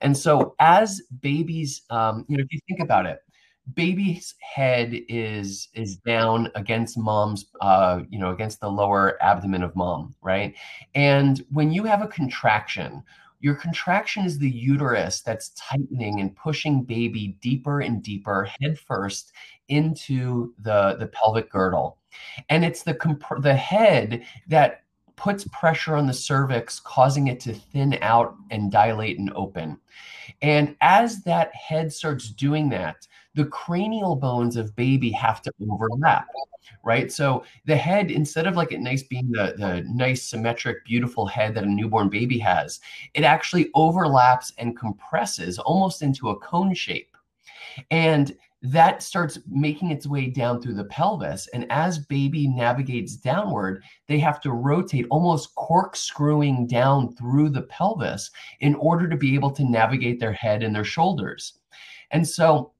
And 0.00 0.16
so 0.16 0.54
as 0.60 1.02
babies, 1.20 1.82
um, 1.90 2.24
you 2.28 2.36
know, 2.36 2.44
if 2.44 2.52
you 2.52 2.60
think 2.68 2.80
about 2.80 3.06
it, 3.06 3.18
baby's 3.72 4.34
head 4.40 4.92
is 5.08 5.68
is 5.72 5.96
down 5.96 6.50
against 6.54 6.98
mom's 6.98 7.46
uh 7.62 8.00
you 8.10 8.18
know 8.18 8.30
against 8.30 8.60
the 8.60 8.68
lower 8.68 9.22
abdomen 9.22 9.62
of 9.62 9.74
mom 9.74 10.14
right? 10.20 10.54
And 10.94 11.44
when 11.50 11.72
you 11.72 11.84
have 11.84 12.02
a 12.02 12.08
contraction 12.08 13.02
your 13.44 13.54
contraction 13.54 14.24
is 14.24 14.38
the 14.38 14.48
uterus 14.48 15.20
that's 15.20 15.50
tightening 15.50 16.20
and 16.20 16.34
pushing 16.34 16.82
baby 16.82 17.36
deeper 17.42 17.82
and 17.82 18.02
deeper 18.02 18.48
head 18.58 18.78
first 18.78 19.32
into 19.68 20.54
the 20.60 20.96
the 20.98 21.08
pelvic 21.08 21.50
girdle. 21.50 21.98
And 22.48 22.64
it's 22.64 22.82
the 22.82 22.94
comp- 22.94 23.42
the 23.42 23.54
head 23.54 24.24
that 24.48 24.83
puts 25.16 25.46
pressure 25.52 25.94
on 25.94 26.06
the 26.06 26.12
cervix 26.12 26.80
causing 26.80 27.28
it 27.28 27.40
to 27.40 27.52
thin 27.52 27.98
out 28.02 28.34
and 28.50 28.70
dilate 28.70 29.18
and 29.18 29.32
open. 29.34 29.78
And 30.42 30.76
as 30.80 31.22
that 31.22 31.54
head 31.54 31.92
starts 31.92 32.30
doing 32.30 32.68
that 32.70 33.06
the 33.34 33.44
cranial 33.46 34.14
bones 34.14 34.56
of 34.56 34.76
baby 34.76 35.10
have 35.10 35.42
to 35.42 35.52
overlap 35.68 36.26
right? 36.82 37.10
So 37.10 37.44
the 37.66 37.76
head 37.76 38.10
instead 38.10 38.46
of 38.46 38.56
like 38.56 38.72
it 38.72 38.80
nice 38.80 39.02
being 39.02 39.30
the, 39.30 39.54
the 39.56 39.82
nice 39.86 40.22
symmetric 40.22 40.84
beautiful 40.84 41.26
head 41.26 41.54
that 41.54 41.64
a 41.64 41.68
newborn 41.68 42.08
baby 42.08 42.38
has 42.38 42.80
it 43.14 43.24
actually 43.24 43.70
overlaps 43.74 44.52
and 44.58 44.78
compresses 44.78 45.58
almost 45.58 46.02
into 46.02 46.30
a 46.30 46.38
cone 46.38 46.74
shape. 46.74 47.16
And 47.90 48.36
that 48.64 49.02
starts 49.02 49.38
making 49.46 49.90
its 49.90 50.06
way 50.06 50.26
down 50.26 50.60
through 50.60 50.72
the 50.72 50.84
pelvis. 50.84 51.46
And 51.48 51.70
as 51.70 51.98
baby 51.98 52.48
navigates 52.48 53.14
downward, 53.14 53.84
they 54.08 54.18
have 54.20 54.40
to 54.40 54.52
rotate, 54.52 55.06
almost 55.10 55.54
corkscrewing 55.54 56.66
down 56.66 57.14
through 57.14 57.50
the 57.50 57.62
pelvis 57.62 58.30
in 58.60 58.74
order 58.76 59.06
to 59.06 59.18
be 59.18 59.34
able 59.34 59.50
to 59.50 59.70
navigate 59.70 60.18
their 60.18 60.32
head 60.32 60.62
and 60.62 60.74
their 60.74 60.84
shoulders. 60.84 61.58
And 62.10 62.26
so 62.26 62.72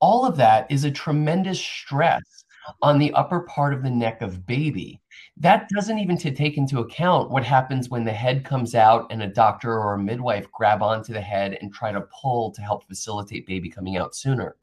all 0.00 0.24
of 0.24 0.38
that 0.38 0.70
is 0.70 0.84
a 0.84 0.90
tremendous 0.90 1.60
stress 1.60 2.46
on 2.80 2.98
the 2.98 3.12
upper 3.12 3.40
part 3.40 3.74
of 3.74 3.82
the 3.82 3.90
neck 3.90 4.22
of 4.22 4.46
baby. 4.46 5.02
That 5.36 5.68
doesn't 5.68 5.98
even 5.98 6.16
to 6.18 6.30
take 6.30 6.56
into 6.56 6.78
account 6.78 7.30
what 7.30 7.44
happens 7.44 7.90
when 7.90 8.04
the 8.04 8.12
head 8.12 8.42
comes 8.42 8.74
out 8.74 9.06
and 9.10 9.22
a 9.22 9.26
doctor 9.26 9.78
or 9.78 9.94
a 9.94 9.98
midwife 9.98 10.50
grab 10.50 10.82
onto 10.82 11.12
the 11.12 11.20
head 11.20 11.58
and 11.60 11.74
try 11.74 11.92
to 11.92 12.08
pull 12.22 12.52
to 12.52 12.62
help 12.62 12.88
facilitate 12.88 13.46
baby 13.46 13.68
coming 13.68 13.98
out 13.98 14.14
sooner. 14.14 14.56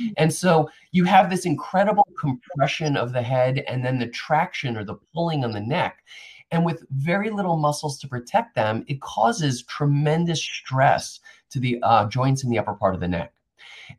Mm. 0.00 0.12
And 0.16 0.32
so 0.32 0.70
you 0.90 1.04
have 1.04 1.30
this 1.30 1.46
incredible 1.46 2.06
compression 2.18 2.96
of 2.96 3.12
the 3.12 3.22
head 3.22 3.64
and 3.68 3.84
then 3.84 3.98
the 3.98 4.08
traction 4.08 4.76
or 4.76 4.84
the 4.84 4.96
pulling 5.14 5.44
on 5.44 5.52
the 5.52 5.60
neck. 5.60 6.04
And 6.50 6.64
with 6.64 6.84
very 6.90 7.30
little 7.30 7.56
muscles 7.56 7.98
to 8.00 8.08
protect 8.08 8.54
them, 8.54 8.84
it 8.86 9.00
causes 9.00 9.62
tremendous 9.62 10.42
stress 10.42 11.20
to 11.50 11.58
the 11.58 11.78
uh, 11.82 12.08
joints 12.08 12.44
in 12.44 12.50
the 12.50 12.58
upper 12.58 12.74
part 12.74 12.94
of 12.94 13.00
the 13.00 13.08
neck. 13.08 13.32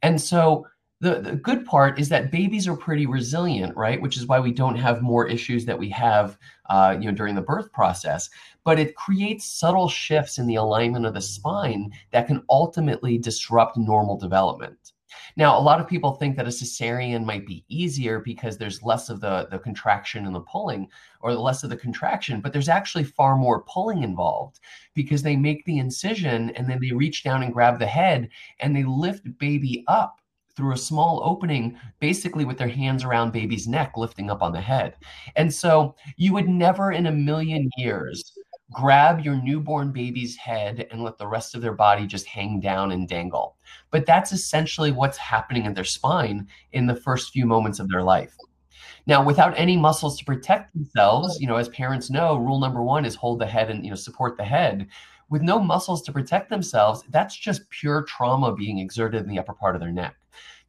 And 0.01 0.19
so 0.19 0.67
the, 1.03 1.19
the 1.19 1.35
good 1.35 1.65
part 1.65 1.99
is 1.99 2.07
that 2.09 2.31
babies 2.31 2.65
are 2.65 2.77
pretty 2.77 3.05
resilient, 3.05 3.75
right? 3.75 4.01
Which 4.01 4.15
is 4.15 4.25
why 4.25 4.39
we 4.39 4.53
don't 4.53 4.77
have 4.77 5.01
more 5.01 5.27
issues 5.27 5.65
that 5.65 5.77
we 5.77 5.89
have, 5.89 6.37
uh, 6.69 6.95
you 6.97 7.07
know, 7.07 7.15
during 7.15 7.35
the 7.35 7.41
birth 7.41 7.73
process. 7.73 8.29
But 8.63 8.79
it 8.79 8.95
creates 8.95 9.43
subtle 9.43 9.89
shifts 9.89 10.37
in 10.37 10.47
the 10.47 10.55
alignment 10.55 11.05
of 11.05 11.13
the 11.13 11.21
spine 11.21 11.91
that 12.11 12.27
can 12.27 12.43
ultimately 12.49 13.17
disrupt 13.17 13.75
normal 13.75 14.17
development. 14.17 14.93
Now, 15.35 15.57
a 15.57 15.61
lot 15.61 15.79
of 15.79 15.87
people 15.87 16.13
think 16.13 16.35
that 16.35 16.47
a 16.47 16.49
cesarean 16.49 17.25
might 17.25 17.45
be 17.45 17.65
easier 17.67 18.19
because 18.19 18.57
there's 18.57 18.83
less 18.83 19.09
of 19.09 19.21
the, 19.21 19.47
the 19.51 19.59
contraction 19.59 20.25
and 20.25 20.35
the 20.35 20.41
pulling, 20.41 20.87
or 21.21 21.33
less 21.33 21.63
of 21.63 21.69
the 21.69 21.77
contraction, 21.77 22.41
but 22.41 22.53
there's 22.53 22.69
actually 22.69 23.03
far 23.03 23.35
more 23.35 23.63
pulling 23.63 24.03
involved 24.03 24.59
because 24.93 25.23
they 25.23 25.35
make 25.35 25.65
the 25.65 25.79
incision 25.79 26.49
and 26.51 26.69
then 26.69 26.79
they 26.81 26.91
reach 26.91 27.23
down 27.23 27.43
and 27.43 27.53
grab 27.53 27.79
the 27.79 27.87
head 27.87 28.29
and 28.59 28.75
they 28.75 28.83
lift 28.83 29.25
baby 29.39 29.83
up 29.87 30.19
through 30.55 30.73
a 30.73 30.77
small 30.77 31.21
opening, 31.23 31.77
basically 31.99 32.45
with 32.45 32.57
their 32.57 32.67
hands 32.67 33.03
around 33.03 33.31
baby's 33.31 33.67
neck, 33.67 33.93
lifting 33.97 34.29
up 34.29 34.43
on 34.43 34.51
the 34.51 34.61
head. 34.61 34.95
And 35.35 35.51
so 35.51 35.95
you 36.15 36.33
would 36.33 36.47
never 36.47 36.91
in 36.91 37.07
a 37.07 37.11
million 37.11 37.69
years 37.77 38.32
grab 38.73 39.21
your 39.21 39.35
newborn 39.35 39.91
baby's 39.91 40.35
head 40.35 40.87
and 40.91 41.03
let 41.03 41.17
the 41.17 41.27
rest 41.27 41.55
of 41.55 41.61
their 41.61 41.73
body 41.73 42.07
just 42.07 42.25
hang 42.25 42.59
down 42.59 42.91
and 42.91 43.07
dangle. 43.07 43.55
But 43.91 44.05
that's 44.05 44.31
essentially 44.31 44.91
what's 44.91 45.17
happening 45.17 45.65
in 45.65 45.73
their 45.73 45.83
spine 45.83 46.47
in 46.71 46.87
the 46.87 46.95
first 46.95 47.31
few 47.31 47.45
moments 47.45 47.79
of 47.79 47.87
their 47.87 48.03
life. 48.03 48.35
Now, 49.05 49.23
without 49.23 49.57
any 49.57 49.77
muscles 49.77 50.17
to 50.17 50.25
protect 50.25 50.73
themselves, 50.73 51.39
you 51.39 51.47
know, 51.47 51.57
as 51.57 51.69
parents 51.69 52.09
know, 52.09 52.37
rule 52.37 52.59
number 52.59 52.81
one 52.81 53.05
is 53.05 53.15
hold 53.15 53.39
the 53.39 53.45
head 53.45 53.69
and, 53.69 53.83
you 53.83 53.89
know, 53.89 53.95
support 53.95 54.37
the 54.37 54.45
head. 54.45 54.87
With 55.29 55.41
no 55.41 55.59
muscles 55.59 56.01
to 56.03 56.11
protect 56.11 56.49
themselves, 56.49 57.03
that's 57.09 57.35
just 57.35 57.69
pure 57.69 58.03
trauma 58.03 58.55
being 58.55 58.79
exerted 58.79 59.23
in 59.23 59.29
the 59.29 59.39
upper 59.39 59.53
part 59.53 59.75
of 59.75 59.81
their 59.81 59.91
neck. 59.91 60.15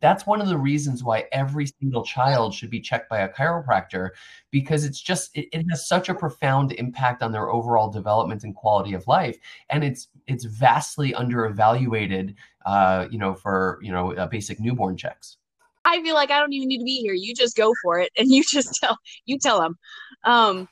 That's 0.00 0.26
one 0.26 0.40
of 0.40 0.48
the 0.48 0.58
reasons 0.58 1.02
why 1.02 1.24
every 1.32 1.66
single 1.66 2.04
child 2.04 2.54
should 2.54 2.70
be 2.70 2.80
checked 2.80 3.08
by 3.08 3.20
a 3.20 3.32
chiropractor 3.32 4.10
because 4.50 4.84
it's 4.84 5.00
just 5.00 5.36
it, 5.36 5.48
it 5.52 5.64
has 5.70 5.88
such 5.88 6.08
a 6.08 6.14
profound 6.14 6.72
impact 6.72 7.22
on 7.22 7.32
their 7.32 7.50
overall 7.50 7.90
development 7.90 8.44
and 8.44 8.54
quality 8.54 8.94
of 8.94 9.06
life, 9.06 9.38
and 9.70 9.82
it's 9.82 10.08
it's 10.26 10.44
vastly 10.44 11.14
under 11.14 11.46
evaluated, 11.46 12.34
uh, 12.66 13.06
you 13.10 13.18
know, 13.18 13.34
for 13.34 13.78
you 13.82 13.92
know 13.92 14.14
uh, 14.14 14.26
basic 14.26 14.60
newborn 14.60 14.96
checks. 14.96 15.38
I 15.84 16.02
feel 16.02 16.14
like 16.14 16.30
I 16.30 16.38
don't 16.38 16.52
even 16.52 16.68
need 16.68 16.78
to 16.78 16.84
be 16.84 17.00
here. 17.00 17.14
You 17.14 17.34
just 17.34 17.56
go 17.56 17.72
for 17.82 17.98
it, 17.98 18.10
and 18.16 18.28
you 18.30 18.42
just 18.44 18.78
tell 18.80 18.98
you 19.24 19.38
tell 19.38 19.60
them. 19.60 19.76
Um, 20.24 20.68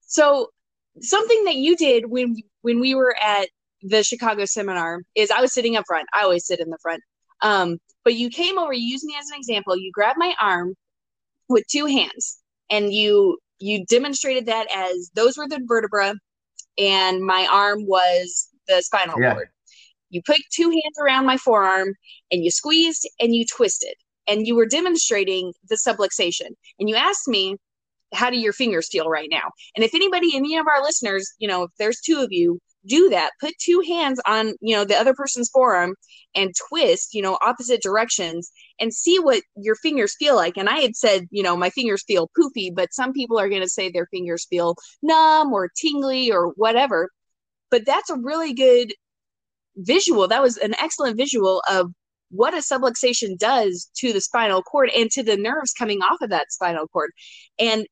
so 0.00 0.50
something 1.00 1.44
that 1.44 1.56
you 1.56 1.76
did 1.76 2.10
when 2.10 2.36
when 2.62 2.80
we 2.80 2.94
were 2.94 3.16
at 3.22 3.48
the 3.82 4.02
Chicago 4.02 4.44
seminar 4.44 5.02
is 5.14 5.30
I 5.30 5.40
was 5.40 5.52
sitting 5.52 5.76
up 5.76 5.84
front. 5.86 6.08
I 6.14 6.22
always 6.22 6.46
sit 6.46 6.60
in 6.60 6.70
the 6.70 6.78
front. 6.82 7.02
Um, 7.42 7.78
but 8.06 8.14
you 8.14 8.30
came 8.30 8.56
over, 8.56 8.72
you 8.72 8.86
used 8.86 9.04
me 9.04 9.16
as 9.18 9.28
an 9.30 9.36
example. 9.36 9.76
You 9.76 9.90
grabbed 9.92 10.16
my 10.16 10.32
arm 10.40 10.76
with 11.48 11.64
two 11.66 11.86
hands 11.86 12.38
and 12.70 12.94
you 12.94 13.36
you 13.58 13.84
demonstrated 13.86 14.46
that 14.46 14.68
as 14.72 15.10
those 15.14 15.36
were 15.36 15.48
the 15.48 15.60
vertebra 15.66 16.14
and 16.78 17.20
my 17.20 17.48
arm 17.50 17.84
was 17.84 18.48
the 18.68 18.80
spinal 18.80 19.20
yeah. 19.20 19.32
cord. 19.32 19.48
You 20.10 20.22
put 20.24 20.38
two 20.52 20.70
hands 20.70 20.98
around 21.02 21.26
my 21.26 21.36
forearm 21.36 21.94
and 22.30 22.44
you 22.44 22.52
squeezed 22.52 23.08
and 23.18 23.34
you 23.34 23.44
twisted 23.44 23.94
and 24.28 24.46
you 24.46 24.54
were 24.54 24.66
demonstrating 24.66 25.52
the 25.68 25.74
subluxation. 25.74 26.50
And 26.78 26.88
you 26.88 26.94
asked 26.94 27.26
me, 27.26 27.56
how 28.12 28.30
do 28.30 28.36
your 28.36 28.52
fingers 28.52 28.88
feel 28.88 29.08
right 29.08 29.28
now? 29.32 29.50
And 29.74 29.84
if 29.84 29.96
anybody, 29.96 30.30
any 30.36 30.56
of 30.56 30.68
our 30.68 30.80
listeners, 30.80 31.28
you 31.38 31.48
know, 31.48 31.64
if 31.64 31.70
there's 31.76 32.00
two 32.00 32.20
of 32.20 32.28
you, 32.30 32.60
do 32.86 33.08
that. 33.10 33.32
Put 33.40 33.54
two 33.58 33.82
hands 33.86 34.20
on, 34.26 34.54
you 34.60 34.74
know, 34.74 34.84
the 34.84 34.96
other 34.96 35.14
person's 35.14 35.50
forearm 35.50 35.94
and 36.34 36.54
twist, 36.68 37.14
you 37.14 37.22
know, 37.22 37.38
opposite 37.44 37.82
directions 37.82 38.50
and 38.80 38.92
see 38.92 39.18
what 39.18 39.42
your 39.56 39.74
fingers 39.76 40.14
feel 40.18 40.36
like. 40.36 40.56
And 40.56 40.68
I 40.68 40.78
had 40.78 40.96
said, 40.96 41.26
you 41.30 41.42
know, 41.42 41.56
my 41.56 41.70
fingers 41.70 42.04
feel 42.06 42.30
poofy, 42.38 42.74
but 42.74 42.92
some 42.92 43.12
people 43.12 43.38
are 43.38 43.48
going 43.48 43.62
to 43.62 43.68
say 43.68 43.90
their 43.90 44.06
fingers 44.06 44.46
feel 44.48 44.76
numb 45.02 45.52
or 45.52 45.70
tingly 45.76 46.30
or 46.30 46.48
whatever. 46.56 47.10
But 47.70 47.86
that's 47.86 48.10
a 48.10 48.16
really 48.16 48.54
good 48.54 48.92
visual. 49.76 50.28
That 50.28 50.42
was 50.42 50.56
an 50.56 50.74
excellent 50.80 51.16
visual 51.16 51.62
of 51.70 51.92
what 52.30 52.54
a 52.54 52.58
subluxation 52.58 53.38
does 53.38 53.90
to 53.96 54.12
the 54.12 54.20
spinal 54.20 54.62
cord 54.62 54.90
and 54.96 55.10
to 55.12 55.22
the 55.22 55.36
nerves 55.36 55.72
coming 55.72 56.00
off 56.02 56.20
of 56.20 56.30
that 56.30 56.52
spinal 56.52 56.88
cord. 56.88 57.10
And 57.58 57.86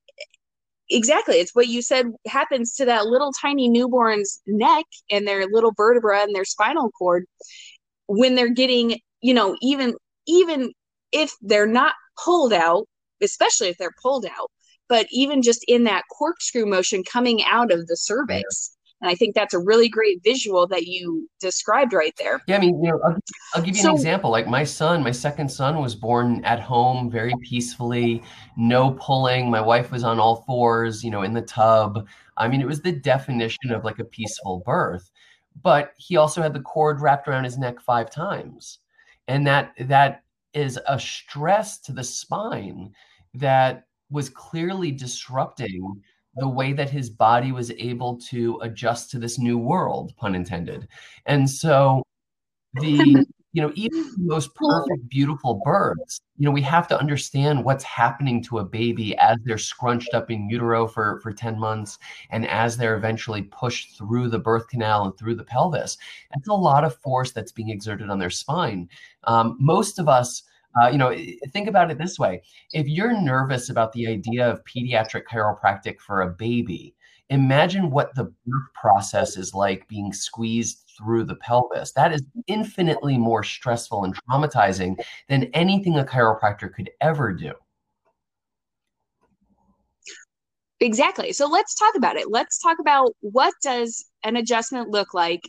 exactly, 0.90 1.36
it's 1.36 1.54
what 1.54 1.68
you 1.68 1.82
said 1.82 2.06
happens 2.26 2.74
to 2.74 2.84
that 2.86 3.06
little 3.06 3.32
tiny 3.40 3.68
newborn's 3.68 4.40
neck 4.46 4.84
and 5.10 5.26
their 5.26 5.46
little 5.46 5.72
vertebra 5.76 6.22
and 6.22 6.34
their 6.34 6.44
spinal 6.44 6.90
cord 6.90 7.24
when 8.06 8.34
they're 8.34 8.48
getting, 8.52 8.98
you 9.20 9.34
know, 9.34 9.56
even 9.62 9.94
even 10.26 10.72
if 11.12 11.32
they're 11.42 11.66
not 11.66 11.94
pulled 12.22 12.52
out, 12.52 12.86
especially 13.22 13.68
if 13.68 13.78
they're 13.78 13.94
pulled 14.02 14.26
out, 14.26 14.50
but 14.88 15.06
even 15.10 15.42
just 15.42 15.64
in 15.68 15.84
that 15.84 16.04
corkscrew 16.16 16.66
motion 16.66 17.02
coming 17.04 17.42
out 17.44 17.72
of 17.72 17.86
the 17.86 17.96
cervix 17.96 18.76
and 19.04 19.10
I 19.10 19.14
think 19.14 19.34
that's 19.34 19.52
a 19.52 19.58
really 19.58 19.90
great 19.90 20.22
visual 20.24 20.66
that 20.68 20.86
you 20.86 21.28
described 21.38 21.92
right 21.92 22.14
there. 22.16 22.40
Yeah, 22.48 22.56
I 22.56 22.60
mean, 22.60 22.82
you 22.82 22.90
know, 22.90 23.00
I'll, 23.04 23.18
I'll 23.54 23.62
give 23.62 23.76
you 23.76 23.82
so, 23.82 23.90
an 23.90 23.96
example. 23.96 24.30
Like 24.30 24.46
my 24.48 24.64
son, 24.64 25.02
my 25.02 25.10
second 25.10 25.50
son 25.50 25.78
was 25.82 25.94
born 25.94 26.42
at 26.42 26.58
home 26.58 27.10
very 27.10 27.34
peacefully, 27.42 28.22
no 28.56 28.92
pulling. 28.92 29.50
My 29.50 29.60
wife 29.60 29.92
was 29.92 30.04
on 30.04 30.18
all 30.18 30.36
fours, 30.46 31.04
you 31.04 31.10
know, 31.10 31.20
in 31.20 31.34
the 31.34 31.42
tub. 31.42 32.08
I 32.38 32.48
mean, 32.48 32.62
it 32.62 32.66
was 32.66 32.80
the 32.80 32.92
definition 32.92 33.72
of 33.72 33.84
like 33.84 33.98
a 33.98 34.04
peaceful 34.04 34.62
birth. 34.64 35.10
But 35.62 35.92
he 35.98 36.16
also 36.16 36.40
had 36.40 36.54
the 36.54 36.60
cord 36.60 37.02
wrapped 37.02 37.28
around 37.28 37.44
his 37.44 37.58
neck 37.58 37.82
five 37.82 38.10
times. 38.10 38.78
And 39.28 39.46
that 39.46 39.74
that 39.80 40.22
is 40.54 40.80
a 40.88 40.98
stress 40.98 41.78
to 41.80 41.92
the 41.92 42.04
spine 42.04 42.94
that 43.34 43.84
was 44.08 44.30
clearly 44.30 44.90
disrupting 44.92 46.02
the 46.36 46.48
way 46.48 46.72
that 46.72 46.90
his 46.90 47.10
body 47.10 47.52
was 47.52 47.70
able 47.72 48.16
to 48.16 48.58
adjust 48.62 49.10
to 49.10 49.18
this 49.18 49.38
new 49.38 49.58
world, 49.58 50.12
pun 50.16 50.34
intended. 50.34 50.88
And 51.26 51.48
so 51.48 52.02
the 52.74 53.24
you 53.54 53.62
know 53.62 53.72
even 53.74 54.02
the 54.02 54.24
most 54.24 54.54
perfect 54.56 55.08
beautiful 55.08 55.60
birds 55.64 56.20
you 56.36 56.44
know 56.44 56.50
we 56.50 56.60
have 56.60 56.86
to 56.88 56.98
understand 56.98 57.64
what's 57.64 57.84
happening 57.84 58.42
to 58.42 58.58
a 58.58 58.64
baby 58.64 59.16
as 59.18 59.38
they're 59.44 59.56
scrunched 59.56 60.12
up 60.12 60.30
in 60.30 60.50
utero 60.50 60.86
for 60.86 61.20
for 61.20 61.32
10 61.32 61.58
months 61.58 61.98
and 62.30 62.46
as 62.48 62.76
they're 62.76 62.96
eventually 62.96 63.42
pushed 63.42 63.96
through 63.96 64.28
the 64.28 64.38
birth 64.38 64.68
canal 64.68 65.04
and 65.04 65.16
through 65.16 65.34
the 65.34 65.44
pelvis 65.44 65.96
it's 66.36 66.48
a 66.48 66.52
lot 66.52 66.84
of 66.84 66.96
force 66.96 67.30
that's 67.30 67.52
being 67.52 67.70
exerted 67.70 68.10
on 68.10 68.18
their 68.18 68.30
spine 68.30 68.88
um, 69.24 69.56
most 69.60 69.98
of 69.98 70.08
us 70.08 70.42
uh, 70.80 70.88
you 70.88 70.98
know, 70.98 71.16
think 71.52 71.68
about 71.68 71.90
it 71.90 71.98
this 71.98 72.18
way: 72.18 72.42
if 72.72 72.86
you're 72.86 73.20
nervous 73.20 73.70
about 73.70 73.92
the 73.92 74.06
idea 74.06 74.50
of 74.50 74.64
pediatric 74.64 75.22
chiropractic 75.30 76.00
for 76.00 76.22
a 76.22 76.30
baby, 76.30 76.94
imagine 77.30 77.90
what 77.90 78.14
the 78.14 78.24
birth 78.24 78.72
process 78.74 79.36
is 79.36 79.54
like 79.54 79.88
being 79.88 80.12
squeezed 80.12 80.84
through 80.96 81.24
the 81.24 81.36
pelvis. 81.36 81.92
That 81.92 82.12
is 82.12 82.22
infinitely 82.46 83.18
more 83.18 83.42
stressful 83.42 84.04
and 84.04 84.14
traumatizing 84.24 85.02
than 85.28 85.44
anything 85.54 85.98
a 85.98 86.04
chiropractor 86.04 86.72
could 86.72 86.90
ever 87.00 87.32
do. 87.32 87.52
Exactly. 90.80 91.32
So 91.32 91.46
let's 91.46 91.74
talk 91.74 91.94
about 91.96 92.16
it. 92.16 92.30
Let's 92.30 92.58
talk 92.58 92.78
about 92.78 93.14
what 93.20 93.54
does 93.62 94.04
an 94.22 94.36
adjustment 94.36 94.90
look 94.90 95.14
like 95.14 95.40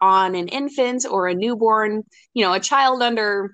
on 0.00 0.34
an 0.34 0.48
infant 0.48 1.06
or 1.10 1.26
a 1.26 1.34
newborn, 1.34 2.02
you 2.34 2.44
know, 2.44 2.52
a 2.52 2.60
child 2.60 3.02
under 3.02 3.50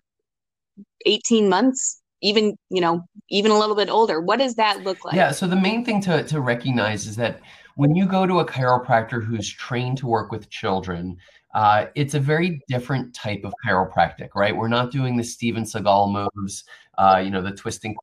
18 1.07 1.49
months 1.49 2.01
even 2.23 2.57
you 2.69 2.81
know 2.81 3.03
even 3.31 3.51
a 3.51 3.59
little 3.59 3.77
bit 3.77 3.89
older. 3.89 4.21
What 4.21 4.39
does 4.39 4.57
that 4.57 4.83
look 4.83 5.05
like? 5.05 5.15
Yeah 5.15 5.31
so 5.31 5.47
the 5.47 5.57
main 5.57 5.85
thing 5.85 6.01
to, 6.03 6.23
to 6.25 6.41
recognize 6.41 7.07
is 7.07 7.17
that 7.17 7.41
when 7.77 7.95
you 7.95 8.07
go 8.07 8.27
to 8.27 8.41
a 8.41 8.45
chiropractor 8.47 9.25
who's 9.25 9.49
trained 9.49 9.99
to 9.99 10.07
work 10.07 10.31
with 10.31 10.51
children 10.51 11.17
uh, 11.53 11.87
it's 11.97 12.15
a 12.15 12.21
very 12.21 12.61
different 12.69 13.13
type 13.13 13.43
of 13.45 13.53
chiropractic 13.67 14.29
right? 14.35 14.57
We're 14.57 14.69
not 14.69 14.91
doing 14.91 15.17
the 15.17 15.25
steven 15.25 15.65
seagal 15.65 16.29
moves 16.35 16.65
uh, 16.99 17.21
you 17.25 17.31
know 17.31 17.43
the 17.43 17.53
twisting 17.53 17.97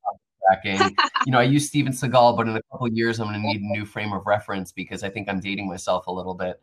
tracking. 0.46 0.96
You 1.26 1.32
know 1.32 1.40
i 1.40 1.42
use 1.42 1.66
steven 1.66 1.92
seagal 1.92 2.36
but 2.36 2.48
in 2.48 2.56
a 2.56 2.62
couple 2.70 2.88
years 2.88 3.20
i'm 3.20 3.26
going 3.26 3.40
to 3.40 3.46
need 3.46 3.60
a 3.60 3.78
new 3.78 3.84
frame 3.84 4.12
of 4.12 4.26
reference 4.26 4.72
because 4.72 5.02
i 5.02 5.10
think 5.10 5.28
i'm 5.28 5.40
dating 5.40 5.68
myself 5.68 6.06
a 6.06 6.12
little 6.12 6.34
bit. 6.34 6.60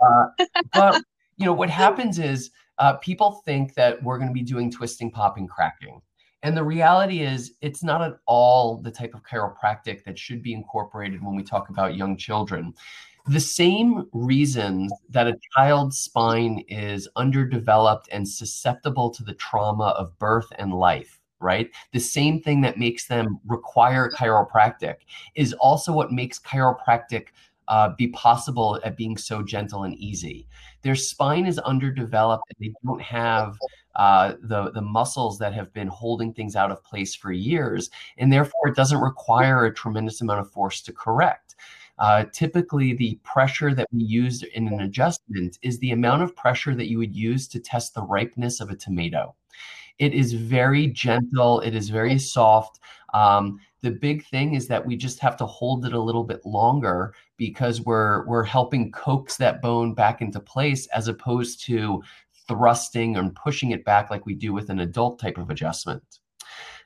Uh, 0.00 0.46
but 0.72 1.02
you 1.36 1.44
know 1.44 1.52
what 1.52 1.70
happens 1.84 2.18
is 2.18 2.50
uh, 2.78 2.94
people 2.94 3.42
think 3.44 3.74
that 3.74 4.02
we're 4.02 4.18
going 4.18 4.28
to 4.28 4.34
be 4.34 4.42
doing 4.42 4.70
twisting, 4.70 5.10
popping, 5.10 5.46
cracking. 5.46 6.00
And 6.42 6.56
the 6.56 6.64
reality 6.64 7.22
is, 7.22 7.54
it's 7.60 7.82
not 7.82 8.02
at 8.02 8.18
all 8.26 8.76
the 8.76 8.90
type 8.90 9.14
of 9.14 9.22
chiropractic 9.24 10.04
that 10.04 10.18
should 10.18 10.42
be 10.42 10.52
incorporated 10.52 11.24
when 11.24 11.34
we 11.34 11.42
talk 11.42 11.70
about 11.70 11.96
young 11.96 12.16
children. 12.16 12.74
The 13.28 13.40
same 13.40 14.06
reasons 14.12 14.92
that 15.10 15.26
a 15.26 15.36
child's 15.56 15.98
spine 15.98 16.62
is 16.68 17.08
underdeveloped 17.16 18.08
and 18.12 18.28
susceptible 18.28 19.10
to 19.10 19.24
the 19.24 19.34
trauma 19.34 19.88
of 19.98 20.16
birth 20.20 20.46
and 20.58 20.72
life, 20.72 21.18
right? 21.40 21.68
The 21.92 21.98
same 21.98 22.40
thing 22.40 22.60
that 22.60 22.78
makes 22.78 23.08
them 23.08 23.40
require 23.46 24.10
chiropractic 24.10 24.96
is 25.34 25.52
also 25.54 25.92
what 25.92 26.12
makes 26.12 26.38
chiropractic 26.38 27.28
uh, 27.68 27.90
be 27.96 28.08
possible 28.08 28.80
at 28.84 28.96
being 28.96 29.16
so 29.16 29.42
gentle 29.42 29.84
and 29.84 29.94
easy. 29.96 30.46
Their 30.82 30.94
spine 30.94 31.46
is 31.46 31.58
underdeveloped 31.58 32.44
and 32.48 32.56
they 32.68 32.74
don't 32.84 33.02
have 33.02 33.56
uh, 33.96 34.34
the, 34.42 34.70
the 34.72 34.82
muscles 34.82 35.38
that 35.38 35.54
have 35.54 35.72
been 35.72 35.88
holding 35.88 36.32
things 36.32 36.54
out 36.54 36.70
of 36.70 36.84
place 36.84 37.14
for 37.14 37.32
years. 37.32 37.90
And 38.18 38.32
therefore, 38.32 38.68
it 38.68 38.76
doesn't 38.76 39.00
require 39.00 39.64
a 39.64 39.74
tremendous 39.74 40.20
amount 40.20 40.40
of 40.40 40.50
force 40.50 40.82
to 40.82 40.92
correct. 40.92 41.56
Uh, 41.98 42.26
typically, 42.32 42.92
the 42.92 43.18
pressure 43.22 43.74
that 43.74 43.88
we 43.90 44.02
use 44.02 44.42
in 44.42 44.68
an 44.68 44.80
adjustment 44.80 45.58
is 45.62 45.78
the 45.78 45.92
amount 45.92 46.22
of 46.22 46.36
pressure 46.36 46.74
that 46.74 46.88
you 46.88 46.98
would 46.98 47.16
use 47.16 47.48
to 47.48 47.58
test 47.58 47.94
the 47.94 48.02
ripeness 48.02 48.60
of 48.60 48.70
a 48.70 48.76
tomato. 48.76 49.34
It 49.98 50.12
is 50.12 50.34
very 50.34 50.88
gentle, 50.88 51.60
it 51.60 51.74
is 51.74 51.88
very 51.88 52.18
soft. 52.18 52.80
Um, 53.14 53.60
the 53.82 53.90
big 53.90 54.24
thing 54.26 54.54
is 54.54 54.66
that 54.68 54.84
we 54.84 54.96
just 54.96 55.20
have 55.20 55.36
to 55.36 55.46
hold 55.46 55.84
it 55.84 55.92
a 55.92 56.00
little 56.00 56.24
bit 56.24 56.44
longer 56.44 57.14
because 57.36 57.80
we're 57.82 58.26
we're 58.26 58.44
helping 58.44 58.90
coax 58.90 59.36
that 59.36 59.60
bone 59.62 59.94
back 59.94 60.20
into 60.20 60.40
place 60.40 60.86
as 60.88 61.08
opposed 61.08 61.64
to 61.66 62.02
thrusting 62.48 63.16
and 63.16 63.34
pushing 63.34 63.70
it 63.72 63.84
back 63.84 64.10
like 64.10 64.26
we 64.26 64.34
do 64.34 64.52
with 64.52 64.70
an 64.70 64.80
adult 64.80 65.18
type 65.18 65.38
of 65.38 65.50
adjustment. 65.50 66.02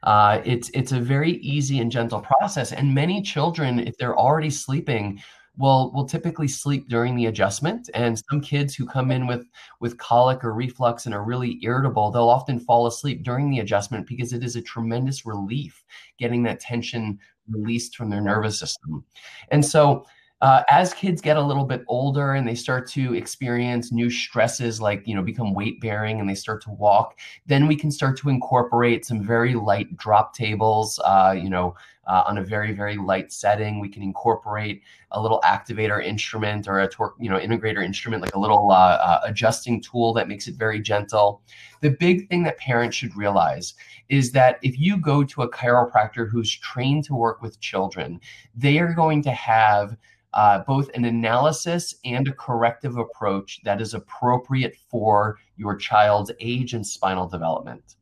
Uh, 0.03 0.41
it's 0.45 0.71
it's 0.73 0.93
a 0.93 1.01
very 1.01 1.33
easy 1.33 1.79
and 1.79 1.93
gentle 1.93 2.21
process, 2.21 2.73
and 2.73 2.95
many 2.95 3.21
children, 3.23 3.79
if 3.79 3.97
they're 3.99 4.19
already 4.19 4.51
sleeping, 4.51 5.21
will 5.59 5.93
will 5.93 6.07
typically 6.07 6.49
sleep 6.49 6.89
during 6.89 7.17
the 7.17 7.27
adjustment 7.27 7.91
and 7.95 8.23
some 8.31 8.41
kids 8.41 8.75
who 8.75 8.87
come 8.87 9.11
in 9.11 9.27
with 9.27 9.47
with 9.81 9.99
colic 9.99 10.45
or 10.45 10.55
reflux 10.55 11.07
and 11.07 11.15
are 11.15 11.25
really 11.25 11.59
irritable 11.63 12.11
they'll 12.11 12.29
often 12.29 12.59
fall 12.59 12.87
asleep 12.87 13.23
during 13.23 13.51
the 13.51 13.59
adjustment 13.59 14.07
because 14.07 14.33
it 14.33 14.45
is 14.45 14.57
a 14.57 14.63
tremendous 14.63 15.27
relief 15.27 15.85
getting 16.19 16.43
that 16.43 16.61
tension 16.61 17.19
released 17.51 17.97
from 17.97 18.11
their 18.11 18.21
nervous 18.21 18.59
system. 18.59 19.05
And 19.51 19.65
so 19.65 20.07
uh, 20.43 20.63
as 20.71 20.95
kids 20.95 21.21
get 21.21 21.37
a 21.37 21.43
little 21.43 21.67
bit 21.67 21.85
older 21.87 22.33
and 22.33 22.49
they 22.49 22.55
start 22.55 22.89
to 22.89 23.15
experience 23.15 23.93
new 23.93 24.09
stresses 24.09 24.81
like 24.81 25.07
you 25.07 25.15
know 25.15 25.21
become 25.23 25.53
weight 25.53 25.79
bearing 25.83 26.19
and 26.19 26.27
they 26.27 26.35
start 26.35 26.63
to 26.63 26.71
walk 26.71 27.19
then 27.45 27.67
we 27.67 27.77
can 27.77 27.91
start 27.91 28.17
to 28.17 28.31
incorporate 28.31 29.05
some 29.05 29.23
very 29.23 29.55
light 29.55 29.95
drop 29.99 30.35
tables 30.35 30.99
uh, 31.05 31.37
you 31.37 31.51
know 31.51 31.75
uh, 32.11 32.25
on 32.27 32.39
a 32.39 32.43
very 32.43 32.73
very 32.73 32.97
light 32.97 33.33
setting 33.33 33.79
we 33.79 33.89
can 33.89 34.03
incorporate 34.03 34.83
a 35.13 35.23
little 35.23 35.41
activator 35.45 36.05
instrument 36.05 36.67
or 36.67 36.81
a 36.81 36.89
torque 36.89 37.15
you 37.21 37.31
know 37.31 37.39
integrator 37.39 37.85
instrument 37.85 38.21
like 38.21 38.35
a 38.35 38.39
little 38.39 38.71
uh, 38.73 38.99
uh, 39.09 39.21
adjusting 39.25 39.81
tool 39.81 40.13
that 40.13 40.27
makes 40.27 40.49
it 40.49 40.57
very 40.57 40.81
gentle 40.81 41.41
the 41.81 41.91
big 41.91 42.29
thing 42.29 42.43
that 42.43 42.59
parents 42.59 42.97
should 42.97 43.17
realize 43.17 43.75
is 44.09 44.33
that 44.33 44.59
if 44.63 44.79
you 44.79 44.97
go 44.97 45.23
to 45.23 45.43
a 45.43 45.51
chiropractor 45.51 46.29
who's 46.29 46.53
trained 46.57 47.05
to 47.05 47.15
work 47.15 47.41
with 47.41 47.61
children 47.61 48.21
they 48.57 48.79
are 48.79 48.93
going 48.93 49.23
to 49.23 49.31
have 49.31 49.97
uh, 50.33 50.61
both 50.61 50.89
an 50.95 51.05
analysis 51.05 51.97
and 52.05 52.29
a 52.29 52.33
corrective 52.33 52.97
approach 52.97 53.61
that 53.65 53.81
is 53.81 53.95
appropriate 53.95 54.77
for 54.89 55.39
your 55.57 55.77
child's 55.77 56.31
age 56.39 56.75
and 56.75 56.87
spinal 56.87 57.27
development. 57.27 57.97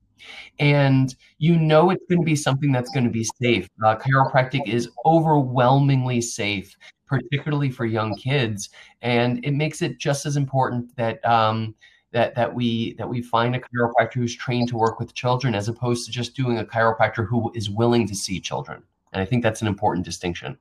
And 0.58 1.14
you 1.38 1.56
know 1.56 1.90
it's 1.90 2.04
going 2.08 2.20
to 2.20 2.24
be 2.24 2.36
something 2.36 2.72
that's 2.72 2.90
going 2.90 3.04
to 3.04 3.10
be 3.10 3.26
safe. 3.40 3.68
Uh, 3.84 3.96
chiropractic 3.96 4.66
is 4.68 4.90
overwhelmingly 5.04 6.20
safe, 6.20 6.76
particularly 7.06 7.70
for 7.70 7.86
young 7.86 8.14
kids, 8.14 8.70
and 9.02 9.44
it 9.44 9.52
makes 9.52 9.82
it 9.82 9.98
just 9.98 10.26
as 10.26 10.36
important 10.36 10.94
that 10.96 11.24
um, 11.24 11.74
that 12.12 12.34
that 12.34 12.52
we 12.52 12.94
that 12.94 13.08
we 13.08 13.22
find 13.22 13.54
a 13.54 13.60
chiropractor 13.60 14.14
who's 14.14 14.34
trained 14.34 14.68
to 14.68 14.76
work 14.76 14.98
with 14.98 15.14
children 15.14 15.54
as 15.54 15.68
opposed 15.68 16.06
to 16.06 16.12
just 16.12 16.34
doing 16.34 16.58
a 16.58 16.64
chiropractor 16.64 17.26
who 17.26 17.50
is 17.54 17.70
willing 17.70 18.06
to 18.06 18.14
see 18.14 18.40
children. 18.40 18.82
And 19.12 19.22
I 19.22 19.24
think 19.24 19.42
that's 19.42 19.62
an 19.62 19.68
important 19.68 20.04
distinction. 20.04 20.58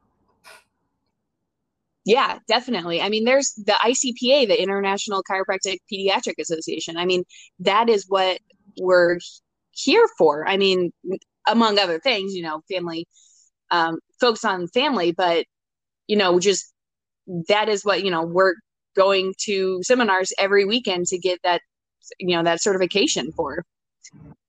Yeah, 2.07 2.39
definitely. 2.47 3.01
I 3.01 3.09
mean, 3.09 3.25
there's 3.25 3.51
the 3.53 3.73
ICPA, 3.73 4.47
the 4.47 4.61
International 4.61 5.21
Chiropractic 5.29 5.79
Pediatric 5.91 6.35
Association. 6.39 6.95
I 6.95 7.05
mean, 7.05 7.25
that 7.59 7.89
is 7.89 8.05
what 8.07 8.39
we're 8.79 9.17
here 9.77 10.07
for. 10.17 10.47
I 10.47 10.57
mean, 10.57 10.91
among 11.47 11.79
other 11.79 11.99
things, 11.99 12.33
you 12.33 12.43
know, 12.43 12.61
family, 12.69 13.07
um, 13.71 13.99
focus 14.19 14.43
on 14.43 14.67
family, 14.67 15.11
but, 15.11 15.45
you 16.07 16.17
know, 16.17 16.39
just 16.39 16.73
that 17.47 17.69
is 17.69 17.85
what, 17.85 18.03
you 18.03 18.11
know, 18.11 18.23
we're 18.23 18.55
going 18.95 19.33
to 19.45 19.81
seminars 19.83 20.33
every 20.39 20.65
weekend 20.65 21.07
to 21.07 21.17
get 21.17 21.39
that, 21.43 21.61
you 22.19 22.35
know, 22.35 22.43
that 22.43 22.61
certification 22.61 23.31
for. 23.31 23.63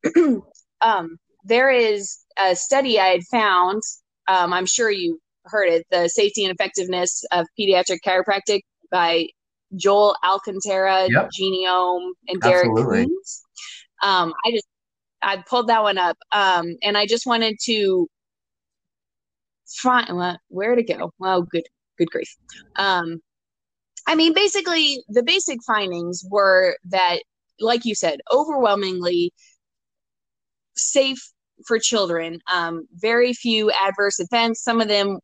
um, 0.80 1.18
there 1.44 1.70
is 1.70 2.18
a 2.38 2.54
study 2.54 2.98
I 2.98 3.08
had 3.08 3.24
found. 3.24 3.82
Um, 4.28 4.52
I'm 4.52 4.66
sure 4.66 4.90
you 4.90 5.20
heard 5.44 5.68
it, 5.68 5.86
the 5.90 6.08
safety 6.08 6.44
and 6.44 6.54
effectiveness 6.54 7.24
of 7.32 7.46
pediatric 7.58 7.98
chiropractic 8.06 8.60
by 8.90 9.28
Joel 9.76 10.16
Alcantara, 10.24 11.08
yep. 11.10 11.30
Genome, 11.38 12.10
and 12.28 12.40
Derek 12.40 12.68
Kunz. 12.68 13.42
Um, 14.02 14.32
I 14.44 14.52
just 14.52 14.66
I 15.22 15.42
pulled 15.48 15.68
that 15.68 15.82
one 15.82 15.98
up, 15.98 16.16
um, 16.32 16.76
and 16.82 16.96
I 16.96 17.06
just 17.06 17.26
wanted 17.26 17.58
to 17.64 18.08
find 19.66 20.16
well, 20.16 20.38
where 20.48 20.74
to 20.74 20.82
go. 20.82 21.12
Oh, 21.22 21.42
good, 21.42 21.64
good 21.98 22.10
grief. 22.10 22.34
Um, 22.76 23.20
I 24.06 24.14
mean, 24.14 24.32
basically, 24.32 25.02
the 25.08 25.22
basic 25.22 25.58
findings 25.66 26.24
were 26.30 26.76
that, 26.90 27.18
like 27.60 27.84
you 27.84 27.94
said, 27.94 28.20
overwhelmingly 28.32 29.32
safe 30.76 31.30
for 31.66 31.78
children. 31.78 32.40
Um, 32.52 32.86
very 32.94 33.32
few 33.32 33.70
adverse 33.70 34.20
events. 34.20 34.62
Some 34.62 34.80
of 34.80 34.88
them 34.88 35.18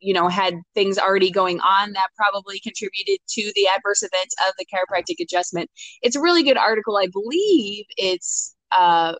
you 0.00 0.12
know 0.12 0.28
had 0.28 0.54
things 0.74 0.98
already 0.98 1.30
going 1.30 1.60
on 1.60 1.92
that 1.92 2.08
probably 2.16 2.60
contributed 2.60 3.18
to 3.28 3.52
the 3.54 3.66
adverse 3.74 4.02
events 4.02 4.34
of 4.46 4.52
the 4.58 4.66
chiropractic 4.66 5.16
adjustment 5.20 5.70
it's 6.02 6.14
a 6.14 6.20
really 6.20 6.42
good 6.42 6.58
article 6.58 6.96
i 6.96 7.06
believe 7.06 7.84
it's 7.96 8.54
uh, 8.72 9.14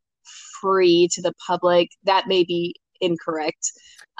free 0.60 1.08
to 1.12 1.22
the 1.22 1.34
public 1.46 1.90
that 2.04 2.26
may 2.26 2.44
be 2.44 2.74
incorrect. 3.00 3.72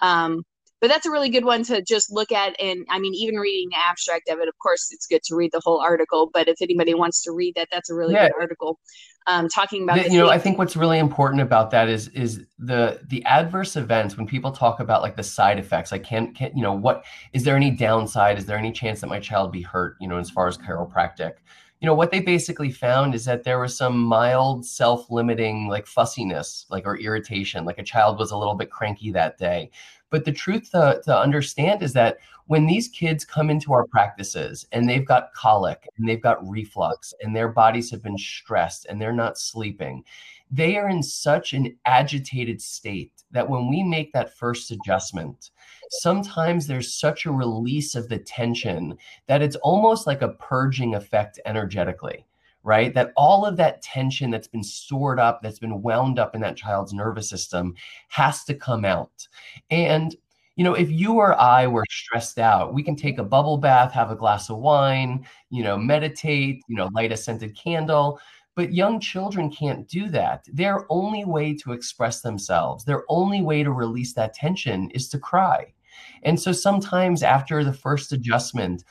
Um, 0.02 0.44
but 0.84 0.88
that's 0.88 1.06
a 1.06 1.10
really 1.10 1.30
good 1.30 1.46
one 1.46 1.62
to 1.64 1.80
just 1.80 2.12
look 2.12 2.30
at 2.30 2.54
and 2.60 2.84
i 2.90 2.98
mean 2.98 3.14
even 3.14 3.36
reading 3.36 3.70
the 3.70 3.76
abstract 3.78 4.28
of 4.28 4.38
it 4.38 4.48
of 4.48 4.58
course 4.58 4.90
it's 4.92 5.06
good 5.06 5.22
to 5.22 5.34
read 5.34 5.50
the 5.52 5.60
whole 5.64 5.80
article 5.80 6.30
but 6.34 6.46
if 6.46 6.60
anybody 6.60 6.92
wants 6.92 7.22
to 7.22 7.32
read 7.32 7.54
that 7.54 7.68
that's 7.72 7.88
a 7.88 7.94
really 7.94 8.12
yeah. 8.12 8.28
good 8.28 8.34
article 8.38 8.78
um, 9.26 9.48
talking 9.48 9.84
about 9.84 10.10
you 10.12 10.18
know 10.18 10.28
i 10.28 10.38
think 10.38 10.58
what's 10.58 10.76
really 10.76 10.98
important 10.98 11.40
about 11.40 11.70
that 11.70 11.88
is 11.88 12.08
is 12.08 12.44
the 12.58 13.00
the 13.08 13.24
adverse 13.24 13.76
events 13.76 14.18
when 14.18 14.26
people 14.26 14.52
talk 14.52 14.78
about 14.78 15.00
like 15.00 15.16
the 15.16 15.22
side 15.22 15.58
effects 15.58 15.90
like 15.90 16.04
can 16.04 16.34
can 16.34 16.54
you 16.54 16.62
know 16.62 16.74
what 16.74 17.04
is 17.32 17.44
there 17.44 17.56
any 17.56 17.70
downside? 17.70 18.38
Is 18.38 18.46
there 18.46 18.58
any 18.58 18.72
chance 18.72 19.00
that 19.00 19.08
my 19.08 19.20
child 19.20 19.52
be 19.52 19.62
hurt 19.62 19.96
you 20.00 20.08
know 20.08 20.18
as 20.18 20.30
far 20.30 20.48
as 20.48 20.58
chiropractic? 20.58 21.34
You 21.80 21.86
know 21.86 21.94
what 21.94 22.10
they 22.10 22.20
basically 22.20 22.70
found 22.70 23.14
is 23.14 23.24
that 23.26 23.44
there 23.44 23.58
was 23.58 23.76
some 23.76 23.98
mild 23.98 24.64
self-limiting 24.64 25.68
like 25.68 25.86
fussiness 25.86 26.66
like 26.70 26.86
or 26.86 26.96
irritation 26.96 27.64
like 27.64 27.78
a 27.78 27.82
child 27.82 28.18
was 28.18 28.30
a 28.30 28.36
little 28.36 28.54
bit 28.54 28.70
cranky 28.70 29.10
that 29.12 29.36
day 29.36 29.70
but 30.14 30.24
the 30.24 30.30
truth 30.30 30.70
to, 30.70 31.02
to 31.04 31.18
understand 31.18 31.82
is 31.82 31.92
that 31.92 32.18
when 32.46 32.66
these 32.66 32.86
kids 32.86 33.24
come 33.24 33.50
into 33.50 33.72
our 33.72 33.84
practices 33.84 34.64
and 34.70 34.88
they've 34.88 35.04
got 35.04 35.34
colic 35.34 35.88
and 35.96 36.08
they've 36.08 36.22
got 36.22 36.48
reflux 36.48 37.12
and 37.20 37.34
their 37.34 37.48
bodies 37.48 37.90
have 37.90 38.00
been 38.00 38.16
stressed 38.16 38.86
and 38.86 39.02
they're 39.02 39.12
not 39.12 39.36
sleeping, 39.36 40.04
they 40.52 40.76
are 40.76 40.88
in 40.88 41.02
such 41.02 41.52
an 41.52 41.76
agitated 41.84 42.62
state 42.62 43.24
that 43.32 43.50
when 43.50 43.68
we 43.68 43.82
make 43.82 44.12
that 44.12 44.38
first 44.38 44.70
adjustment, 44.70 45.50
sometimes 45.90 46.68
there's 46.68 46.94
such 46.94 47.26
a 47.26 47.32
release 47.32 47.96
of 47.96 48.08
the 48.08 48.18
tension 48.20 48.96
that 49.26 49.42
it's 49.42 49.56
almost 49.64 50.06
like 50.06 50.22
a 50.22 50.34
purging 50.34 50.94
effect 50.94 51.40
energetically 51.44 52.24
right? 52.64 52.92
That 52.94 53.12
all 53.16 53.46
of 53.46 53.56
that 53.58 53.82
tension 53.82 54.30
that's 54.30 54.48
been 54.48 54.64
stored 54.64 55.20
up, 55.20 55.40
that's 55.42 55.60
been 55.60 55.82
wound 55.82 56.18
up 56.18 56.34
in 56.34 56.40
that 56.40 56.56
child's 56.56 56.92
nervous 56.92 57.28
system 57.28 57.74
has 58.08 58.42
to 58.44 58.54
come 58.54 58.84
out. 58.84 59.28
And 59.70 60.16
you 60.56 60.62
know, 60.62 60.74
if 60.74 60.90
you 60.90 61.14
or 61.14 61.34
I 61.40 61.66
were 61.66 61.84
stressed 61.90 62.38
out, 62.38 62.74
we 62.74 62.82
can 62.84 62.94
take 62.94 63.18
a 63.18 63.24
bubble 63.24 63.58
bath, 63.58 63.92
have 63.92 64.12
a 64.12 64.16
glass 64.16 64.50
of 64.50 64.58
wine, 64.58 65.26
you 65.50 65.64
know, 65.64 65.76
meditate, 65.76 66.62
you 66.68 66.76
know, 66.76 66.88
light 66.94 67.10
a 67.10 67.16
scented 67.16 67.56
candle. 67.56 68.20
But 68.54 68.72
young 68.72 69.00
children 69.00 69.50
can't 69.50 69.88
do 69.88 70.08
that. 70.10 70.44
Their 70.52 70.86
only 70.90 71.24
way 71.24 71.54
to 71.56 71.72
express 71.72 72.20
themselves, 72.20 72.84
their 72.84 73.02
only 73.08 73.42
way 73.42 73.64
to 73.64 73.72
release 73.72 74.14
that 74.14 74.32
tension 74.32 74.90
is 74.90 75.08
to 75.08 75.18
cry. 75.18 75.74
And 76.22 76.40
so 76.40 76.52
sometimes 76.52 77.22
after 77.22 77.64
the 77.64 77.72
first 77.72 78.12
adjustment, 78.12 78.84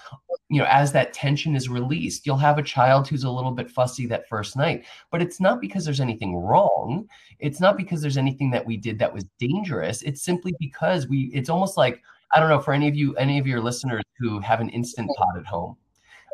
you 0.53 0.59
know, 0.59 0.67
as 0.69 0.91
that 0.91 1.13
tension 1.13 1.55
is 1.55 1.67
released, 1.67 2.25
you'll 2.25 2.37
have 2.37 2.59
a 2.59 2.63
child 2.63 3.07
who's 3.07 3.23
a 3.23 3.29
little 3.29 3.51
bit 3.51 3.71
fussy 3.71 4.05
that 4.05 4.29
first 4.29 4.55
night. 4.55 4.85
But 5.09 5.21
it's 5.21 5.39
not 5.41 5.59
because 5.59 5.83
there's 5.83 5.99
anything 5.99 6.35
wrong. 6.35 7.07
It's 7.39 7.59
not 7.59 7.75
because 7.75 8.01
there's 8.01 8.17
anything 8.17 8.51
that 8.51 8.65
we 8.65 8.77
did 8.77 8.99
that 8.99 9.13
was 9.13 9.25
dangerous. 9.39 10.03
It's 10.03 10.21
simply 10.21 10.53
because 10.59 11.07
we, 11.07 11.31
it's 11.33 11.49
almost 11.49 11.75
like, 11.75 12.03
I 12.33 12.39
don't 12.39 12.49
know, 12.49 12.59
for 12.59 12.73
any 12.73 12.87
of 12.87 12.95
you, 12.95 13.15
any 13.15 13.39
of 13.39 13.47
your 13.47 13.61
listeners 13.61 14.03
who 14.19 14.39
have 14.39 14.61
an 14.61 14.69
instant 14.69 15.09
pot 15.17 15.37
at 15.37 15.45
home, 15.45 15.75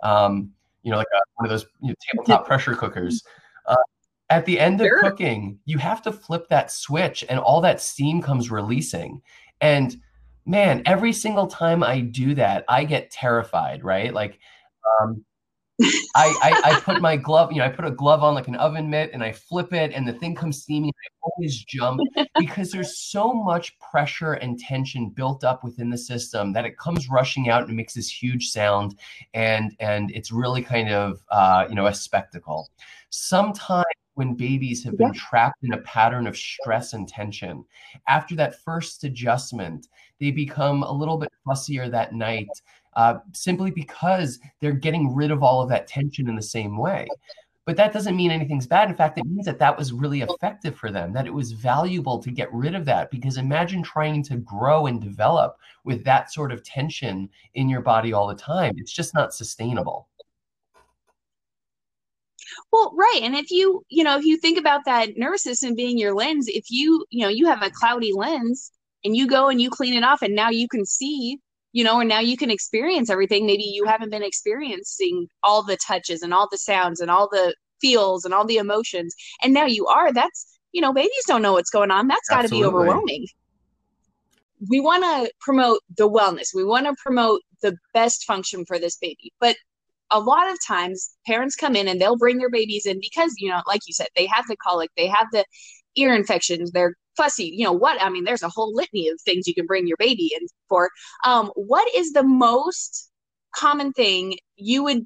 um, 0.04 0.52
you 0.84 0.92
know, 0.92 0.98
like 0.98 1.08
a, 1.14 1.20
one 1.36 1.46
of 1.46 1.50
those 1.50 1.66
you 1.82 1.90
know, 1.90 1.96
tabletop 2.12 2.46
pressure 2.46 2.76
cookers. 2.76 3.24
Uh, 3.68 3.76
at 4.30 4.46
the 4.46 4.60
end 4.60 4.82
of 4.82 4.88
sure. 4.88 5.02
cooking, 5.02 5.60
you 5.66 5.78
have 5.78 6.02
to 6.02 6.12
flip 6.12 6.48
that 6.50 6.72
switch 6.72 7.24
and 7.30 7.40
all 7.40 7.62
that 7.62 7.82
steam 7.82 8.22
comes 8.22 8.52
releasing. 8.52 9.22
And 9.62 10.00
man, 10.50 10.82
every 10.88 11.14
single 11.14 11.46
time 11.46 11.84
I 11.84 12.02
do 12.02 12.34
that, 12.34 12.66
I 12.68 12.84
get 12.84 13.12
terrified, 13.12 13.84
right? 13.84 14.12
Like, 14.12 14.40
um, 15.00 15.24
I, 16.16 16.36
I, 16.42 16.72
I 16.72 16.80
put 16.80 17.02
my 17.02 17.16
glove, 17.28 17.52
you 17.52 17.60
know, 17.60 17.66
I 17.66 17.70
put 17.70 17.86
a 17.86 17.92
glove 17.92 18.24
on 18.24 18.34
like 18.34 18.48
an 18.48 18.56
oven 18.56 18.90
mitt 18.90 19.12
and 19.14 19.24
I 19.24 19.32
flip 19.32 19.72
it 19.74 19.94
and 19.94 20.08
the 20.08 20.14
thing 20.14 20.34
comes 20.34 20.64
steaming. 20.64 20.90
I 20.90 21.08
always 21.22 21.64
jump 21.64 22.02
because 22.40 22.72
there's 22.72 22.98
so 22.98 23.32
much 23.32 23.78
pressure 23.80 24.34
and 24.34 24.58
tension 24.58 25.10
built 25.10 25.44
up 25.44 25.64
within 25.64 25.92
the 25.92 26.00
system 26.00 26.52
that 26.54 26.66
it 26.66 26.80
comes 26.80 27.10
rushing 27.10 27.48
out 27.50 27.68
and 27.68 27.78
makes 27.78 27.94
this 27.94 28.10
huge 28.10 28.50
sound 28.50 28.96
and 29.36 29.76
and 29.80 30.10
it's 30.12 30.32
really 30.32 30.64
kind 30.64 30.90
of 30.90 31.20
uh, 31.30 31.68
you 31.70 31.76
know 31.76 31.86
a 31.86 31.94
spectacle. 31.94 32.70
Sometimes 33.12 33.86
when 34.20 34.34
babies 34.34 34.84
have 34.84 34.98
been 34.98 35.14
yeah. 35.14 35.22
trapped 35.30 35.64
in 35.64 35.72
a 35.72 35.82
pattern 35.84 36.28
of 36.28 36.36
stress 36.36 36.92
and 36.92 37.08
tension. 37.08 37.64
After 38.10 38.36
that 38.36 38.62
first 38.66 39.06
adjustment, 39.06 39.88
they 40.20 40.30
become 40.30 40.84
a 40.84 40.92
little 40.92 41.18
bit 41.18 41.32
fussier 41.48 41.90
that 41.90 42.14
night 42.14 42.50
uh, 42.98 43.20
simply 43.34 43.72
because 43.72 44.38
they're 44.60 44.74
getting 44.74 45.16
rid 45.16 45.32
of 45.32 45.42
all 45.42 45.62
of 45.62 45.70
that 45.70 45.88
tension 45.88 46.28
in 46.28 46.36
the 46.36 46.42
same 46.42 46.78
way. 46.78 47.08
But 47.66 47.78
that 47.78 47.94
doesn't 47.94 48.18
mean 48.18 48.30
anything's 48.30 48.68
bad. 48.68 48.90
In 48.90 48.96
fact, 48.98 49.18
it 49.18 49.26
means 49.26 49.46
that 49.46 49.60
that 49.60 49.78
was 49.78 49.94
really 49.94 50.20
effective 50.20 50.76
for 50.76 50.92
them, 50.92 51.14
that 51.14 51.26
it 51.26 51.34
was 51.34 51.54
valuable 51.54 52.20
to 52.22 52.30
get 52.30 52.54
rid 52.54 52.76
of 52.76 52.84
that. 52.88 53.12
Because 53.12 53.38
imagine 53.38 53.82
trying 53.84 54.22
to 54.24 54.36
grow 54.36 54.88
and 54.88 55.02
develop 55.02 55.56
with 55.86 56.04
that 56.04 56.34
sort 56.34 56.52
of 56.52 56.62
tension 56.62 57.30
in 57.54 57.70
your 57.70 57.82
body 57.82 58.12
all 58.12 58.28
the 58.28 58.36
time. 58.36 58.74
It's 58.76 58.92
just 58.92 59.14
not 59.14 59.34
sustainable. 59.34 60.09
Well, 62.72 62.94
right. 62.98 63.22
And 63.24 63.36
if 63.36 63.52
you, 63.52 63.84
you 63.90 64.04
know, 64.04 64.18
if 64.18 64.26
you 64.26 64.38
think 64.38 64.58
about 64.58 64.86
that 64.86 65.18
nervous 65.18 65.44
system 65.44 65.76
being 65.76 65.98
your 65.98 66.14
lens, 66.14 66.48
if 66.48 66.66
you, 66.70 67.06
you 67.10 67.22
know, 67.22 67.30
you 67.30 67.46
have 67.48 67.64
a 67.64 67.72
cloudy 67.72 68.12
lens 68.14 68.72
and 69.04 69.16
you 69.16 69.28
go 69.28 69.50
and 69.50 69.62
you 69.62 69.70
clean 69.70 69.94
it 69.94 70.04
off 70.04 70.22
and 70.22 70.36
now 70.36 70.50
you 70.50 70.68
can 70.68 70.86
see, 70.86 71.40
you 71.72 71.84
know, 71.84 72.00
and 72.00 72.10
now 72.10 72.20
you 72.20 72.38
can 72.38 72.50
experience 72.50 73.10
everything. 73.10 73.46
Maybe 73.46 73.64
you 73.64 73.86
haven't 73.86 74.10
been 74.10 74.24
experiencing 74.24 75.28
all 75.44 75.64
the 75.64 75.78
touches 75.78 76.22
and 76.22 76.34
all 76.34 76.48
the 76.52 76.58
sounds 76.58 77.00
and 77.00 77.12
all 77.12 77.30
the 77.30 77.56
feels 77.82 78.26
and 78.26 78.34
all 78.34 78.46
the 78.46 78.58
emotions. 78.58 79.16
And 79.44 79.54
now 79.54 79.66
you 79.66 79.88
are. 79.88 80.12
That's, 80.12 80.60
you 80.72 80.82
know, 80.82 80.94
babies 80.94 81.24
don't 81.28 81.42
know 81.42 81.54
what's 81.54 81.70
going 81.70 81.92
on. 81.92 82.08
That's 82.08 82.30
got 82.30 82.44
to 82.44 82.50
be 82.50 82.64
overwhelming. 82.64 83.28
We 84.70 84.82
want 84.82 85.04
to 85.04 85.32
promote 85.40 85.80
the 85.96 86.10
wellness. 86.10 86.54
We 86.54 86.66
want 86.66 86.86
to 86.86 86.96
promote 87.02 87.42
the 87.62 87.78
best 87.94 88.26
function 88.26 88.66
for 88.66 88.78
this 88.78 88.98
baby. 88.98 89.32
But 89.40 89.56
a 90.12 90.20
lot 90.20 90.50
of 90.52 90.58
times 90.66 91.16
parents 91.26 91.56
come 91.56 91.76
in 91.76 91.88
and 91.88 92.00
they'll 92.00 92.18
bring 92.18 92.38
their 92.38 92.50
babies 92.50 92.86
in 92.86 93.00
because 93.00 93.34
you 93.38 93.50
know 93.50 93.62
like 93.68 93.82
you 93.88 93.94
said 93.94 94.08
they 94.16 94.26
have 94.26 94.46
the 94.48 94.58
colic 94.58 94.90
they 94.98 95.08
have 95.08 95.28
the 95.32 95.46
ear 95.96 96.14
infections 96.14 96.72
they're 96.72 96.96
fussy 97.18 97.52
you 97.56 97.64
know 97.64 97.74
what 97.74 98.02
i 98.02 98.10
mean 98.10 98.24
there's 98.24 98.44
a 98.44 98.50
whole 98.50 98.74
litany 98.74 99.10
of 99.10 99.20
things 99.22 99.48
you 99.48 99.54
can 99.54 99.66
bring 99.66 99.88
your 99.88 99.98
baby 99.98 100.32
in 100.40 100.48
for. 100.68 100.90
Um, 101.26 101.52
what 101.56 101.88
is 101.96 102.14
the 102.14 102.24
most 102.24 103.10
common 103.56 103.92
thing 103.92 104.36
you 104.56 104.84
would 104.84 105.06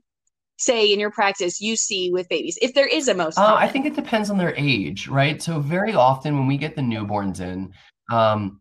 say 0.58 0.94
in 0.94 1.00
your 1.00 1.12
practice 1.12 1.60
you 1.60 1.76
see 1.76 2.12
with 2.12 2.30
babies 2.30 2.58
if 2.62 2.74
there 2.74 2.88
is 2.88 3.08
a 3.08 3.14
most 3.14 3.38
uh, 3.38 3.56
i 3.58 3.68
think 3.68 3.86
it 3.86 3.96
depends 3.96 4.30
on 4.30 4.38
their 4.38 4.54
age 4.56 5.08
right? 5.08 5.42
So 5.42 5.60
very 5.60 5.94
often 5.94 6.38
when 6.38 6.48
we 6.48 6.58
get 6.58 6.76
the 6.76 6.82
newborns 6.82 7.40
in 7.40 7.74
um, 8.12 8.60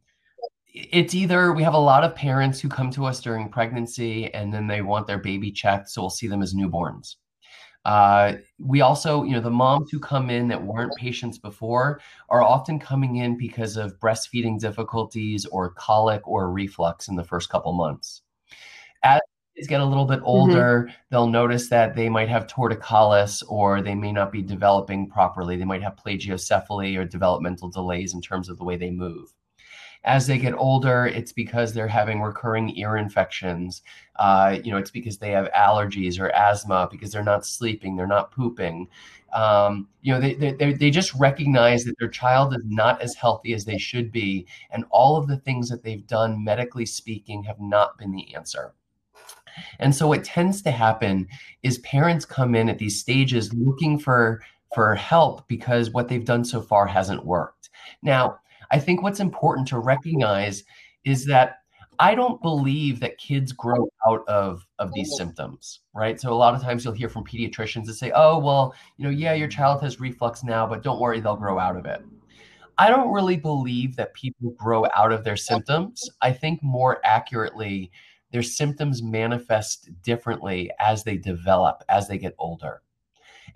it's 0.74 1.14
either 1.14 1.52
we 1.52 1.62
have 1.62 1.74
a 1.74 1.78
lot 1.78 2.04
of 2.04 2.14
parents 2.14 2.60
who 2.60 2.68
come 2.68 2.90
to 2.90 3.04
us 3.04 3.20
during 3.20 3.48
pregnancy 3.48 4.32
and 4.32 4.52
then 4.52 4.66
they 4.66 4.82
want 4.82 5.06
their 5.06 5.18
baby 5.18 5.50
checked 5.50 5.88
so 5.88 6.00
we'll 6.00 6.10
see 6.10 6.26
them 6.26 6.42
as 6.42 6.54
newborns 6.54 7.16
uh, 7.84 8.34
we 8.58 8.80
also, 8.80 9.24
you 9.24 9.32
know, 9.32 9.40
the 9.40 9.50
moms 9.50 9.90
who 9.90 9.98
come 9.98 10.30
in 10.30 10.48
that 10.48 10.62
weren't 10.62 10.94
patients 10.96 11.38
before 11.38 12.00
are 12.28 12.42
often 12.42 12.78
coming 12.78 13.16
in 13.16 13.36
because 13.36 13.76
of 13.76 13.98
breastfeeding 13.98 14.60
difficulties 14.60 15.46
or 15.46 15.70
colic 15.72 16.26
or 16.26 16.52
reflux 16.52 17.08
in 17.08 17.16
the 17.16 17.24
first 17.24 17.48
couple 17.48 17.72
months. 17.72 18.22
As 19.02 19.20
kids 19.56 19.66
get 19.66 19.80
a 19.80 19.84
little 19.84 20.04
bit 20.04 20.20
mm-hmm. 20.20 20.28
older, 20.28 20.84
mm-hmm. 20.84 20.94
they'll 21.10 21.26
notice 21.26 21.68
that 21.70 21.96
they 21.96 22.08
might 22.08 22.28
have 22.28 22.46
torticollis 22.46 23.42
or 23.48 23.82
they 23.82 23.96
may 23.96 24.12
not 24.12 24.30
be 24.30 24.42
developing 24.42 25.08
properly. 25.08 25.56
They 25.56 25.64
might 25.64 25.82
have 25.82 25.96
plagiocephaly 25.96 26.96
or 26.96 27.04
developmental 27.04 27.68
delays 27.68 28.14
in 28.14 28.20
terms 28.20 28.48
of 28.48 28.58
the 28.58 28.64
way 28.64 28.76
they 28.76 28.90
move. 28.90 29.34
As 30.04 30.26
they 30.26 30.38
get 30.38 30.54
older, 30.54 31.06
it's 31.06 31.32
because 31.32 31.72
they're 31.72 31.86
having 31.88 32.20
recurring 32.20 32.76
ear 32.76 32.96
infections. 32.96 33.82
Uh, 34.16 34.58
you 34.62 34.70
know, 34.70 34.78
it's 34.78 34.90
because 34.90 35.18
they 35.18 35.30
have 35.30 35.48
allergies 35.56 36.18
or 36.18 36.30
asthma, 36.30 36.88
because 36.90 37.12
they're 37.12 37.22
not 37.22 37.46
sleeping, 37.46 37.96
they're 37.96 38.06
not 38.06 38.32
pooping. 38.32 38.88
Um, 39.32 39.88
you 40.02 40.12
know, 40.12 40.20
they, 40.20 40.34
they, 40.34 40.72
they 40.72 40.90
just 40.90 41.14
recognize 41.14 41.84
that 41.84 41.94
their 41.98 42.08
child 42.08 42.54
is 42.54 42.62
not 42.64 43.00
as 43.00 43.14
healthy 43.14 43.54
as 43.54 43.64
they 43.64 43.78
should 43.78 44.12
be. 44.12 44.46
And 44.70 44.84
all 44.90 45.16
of 45.16 45.28
the 45.28 45.38
things 45.38 45.68
that 45.70 45.82
they've 45.82 46.06
done, 46.06 46.42
medically 46.44 46.84
speaking, 46.84 47.44
have 47.44 47.60
not 47.60 47.96
been 47.96 48.12
the 48.12 48.34
answer. 48.34 48.74
And 49.78 49.94
so 49.94 50.08
what 50.08 50.24
tends 50.24 50.62
to 50.62 50.70
happen 50.70 51.28
is 51.62 51.78
parents 51.78 52.24
come 52.24 52.54
in 52.54 52.68
at 52.68 52.78
these 52.78 53.00
stages 53.00 53.52
looking 53.52 53.98
for 53.98 54.42
for 54.74 54.94
help 54.94 55.46
because 55.48 55.90
what 55.90 56.08
they've 56.08 56.24
done 56.24 56.44
so 56.44 56.62
far 56.62 56.86
hasn't 56.86 57.26
worked. 57.26 57.68
Now, 58.02 58.38
I 58.72 58.78
think 58.78 59.02
what's 59.02 59.20
important 59.20 59.68
to 59.68 59.78
recognize 59.78 60.64
is 61.04 61.26
that 61.26 61.58
I 61.98 62.14
don't 62.14 62.40
believe 62.42 63.00
that 63.00 63.18
kids 63.18 63.52
grow 63.52 63.88
out 64.06 64.24
of 64.26 64.66
of 64.78 64.92
these 64.92 65.10
mm-hmm. 65.10 65.18
symptoms, 65.18 65.80
right? 65.94 66.18
So 66.18 66.32
a 66.32 66.34
lot 66.34 66.54
of 66.54 66.62
times 66.62 66.84
you'll 66.84 66.94
hear 66.94 67.08
from 67.08 67.24
pediatricians 67.24 67.84
that 67.84 67.94
say, 67.94 68.10
"Oh, 68.14 68.38
well, 68.38 68.74
you 68.96 69.04
know, 69.04 69.10
yeah, 69.10 69.34
your 69.34 69.48
child 69.48 69.82
has 69.82 70.00
reflux 70.00 70.42
now, 70.42 70.66
but 70.66 70.82
don't 70.82 71.00
worry, 71.00 71.20
they'll 71.20 71.36
grow 71.36 71.58
out 71.58 71.76
of 71.76 71.84
it." 71.84 72.02
I 72.78 72.88
don't 72.88 73.12
really 73.12 73.36
believe 73.36 73.94
that 73.96 74.14
people 74.14 74.50
grow 74.58 74.86
out 74.96 75.12
of 75.12 75.22
their 75.22 75.36
symptoms. 75.36 76.02
Mm-hmm. 76.02 76.28
I 76.28 76.32
think 76.32 76.62
more 76.62 77.00
accurately, 77.04 77.92
their 78.32 78.42
symptoms 78.42 79.02
manifest 79.02 79.90
differently 80.02 80.70
as 80.80 81.04
they 81.04 81.18
develop, 81.18 81.84
as 81.90 82.08
they 82.08 82.16
get 82.16 82.34
older. 82.38 82.82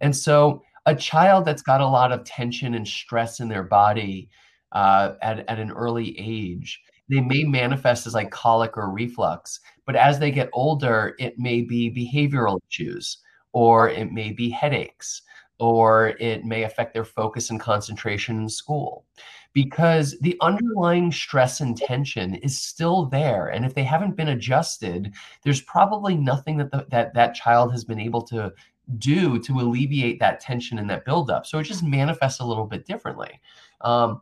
And 0.01 0.15
so 0.15 0.63
a 0.85 0.95
child 0.95 1.47
that's 1.47 1.63
got 1.63 1.81
a 1.81 1.87
lot 1.87 2.13
of 2.13 2.25
tension 2.25 2.75
and 2.75 2.87
stress 2.87 3.41
in 3.41 3.49
their 3.49 3.63
body 3.63 4.29
uh, 4.73 5.15
at, 5.23 5.49
at 5.49 5.59
an 5.59 5.71
early 5.71 6.19
age. 6.19 6.81
They 7.09 7.21
may 7.21 7.45
manifest 7.45 8.07
as 8.07 8.15
like 8.15 8.31
colic 8.31 8.77
or 8.77 8.91
reflux, 8.91 9.61
but 9.85 9.97
as 9.97 10.19
they 10.19 10.31
get 10.31 10.51
older, 10.53 11.15
it 11.19 11.39
may 11.39 11.63
be 11.63 11.91
behavioral 11.91 12.59
issues, 12.69 13.19
or 13.53 13.89
it 13.89 14.13
may 14.13 14.33
be 14.33 14.51
headaches, 14.51 15.23
or 15.59 16.09
it 16.21 16.45
may 16.45 16.65
affect 16.65 16.95
their 16.95 17.05
focus 17.05 17.51
and 17.51 17.61
concentration 17.61 18.41
in 18.41 18.49
school. 18.49 19.05
Because 19.53 20.19
the 20.21 20.37
underlying 20.43 21.11
stress 21.13 21.61
and 21.61 21.77
tension 21.77 22.35
is 22.35 22.61
still 22.61 23.07
there 23.07 23.47
and 23.47 23.65
if 23.65 23.73
they 23.73 23.85
haven't 23.85 24.15
been 24.15 24.29
adjusted 24.29 25.15
there's 25.45 25.63
probably 25.63 26.15
nothing 26.15 26.59
that 26.59 26.71
the, 26.71 26.85
that 26.91 27.15
that 27.15 27.35
child 27.35 27.73
has 27.73 27.83
been 27.83 27.99
able 27.99 28.21
to 28.21 28.53
do 28.99 29.39
to 29.41 29.61
alleviate 29.61 30.21
that 30.21 30.41
tension 30.41 30.79
and 30.79 30.89
that 30.91 31.05
buildup. 31.05 31.47
So 31.47 31.59
it 31.59 31.65
just 31.65 31.83
manifests 31.83 32.41
a 32.41 32.45
little 32.45 32.67
bit 32.67 32.87
differently. 32.87 33.41
Um, 33.81 34.21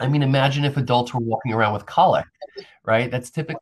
I 0.00 0.08
mean, 0.08 0.22
imagine 0.22 0.64
if 0.64 0.76
adults 0.76 1.14
were 1.14 1.20
walking 1.20 1.52
around 1.52 1.72
with 1.72 1.86
colic, 1.86 2.26
right? 2.84 3.10
That's 3.10 3.30
typically, 3.30 3.60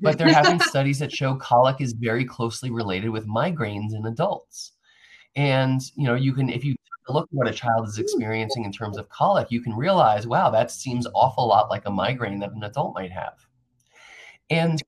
but 0.00 0.18
there 0.18 0.32
have 0.32 0.44
been 0.44 0.60
studies 0.68 0.98
that 1.00 1.12
show 1.12 1.34
colic 1.36 1.80
is 1.80 1.92
very 1.92 2.24
closely 2.24 2.70
related 2.70 3.10
with 3.10 3.26
migraines 3.26 3.94
in 3.94 4.06
adults. 4.06 4.72
And, 5.36 5.80
you 5.96 6.04
know, 6.04 6.14
you 6.14 6.32
can, 6.32 6.48
if 6.48 6.64
you 6.64 6.76
look 7.08 7.24
at 7.24 7.34
what 7.34 7.48
a 7.48 7.52
child 7.52 7.88
is 7.88 7.98
experiencing 7.98 8.64
in 8.64 8.72
terms 8.72 8.96
of 8.96 9.08
colic, 9.08 9.50
you 9.50 9.60
can 9.60 9.74
realize, 9.74 10.26
wow, 10.26 10.50
that 10.50 10.70
seems 10.70 11.06
awful 11.14 11.48
lot 11.48 11.70
like 11.70 11.82
a 11.86 11.90
migraine 11.90 12.38
that 12.38 12.52
an 12.52 12.62
adult 12.62 12.94
might 12.94 13.10
have. 13.10 13.34
And, 14.50 14.80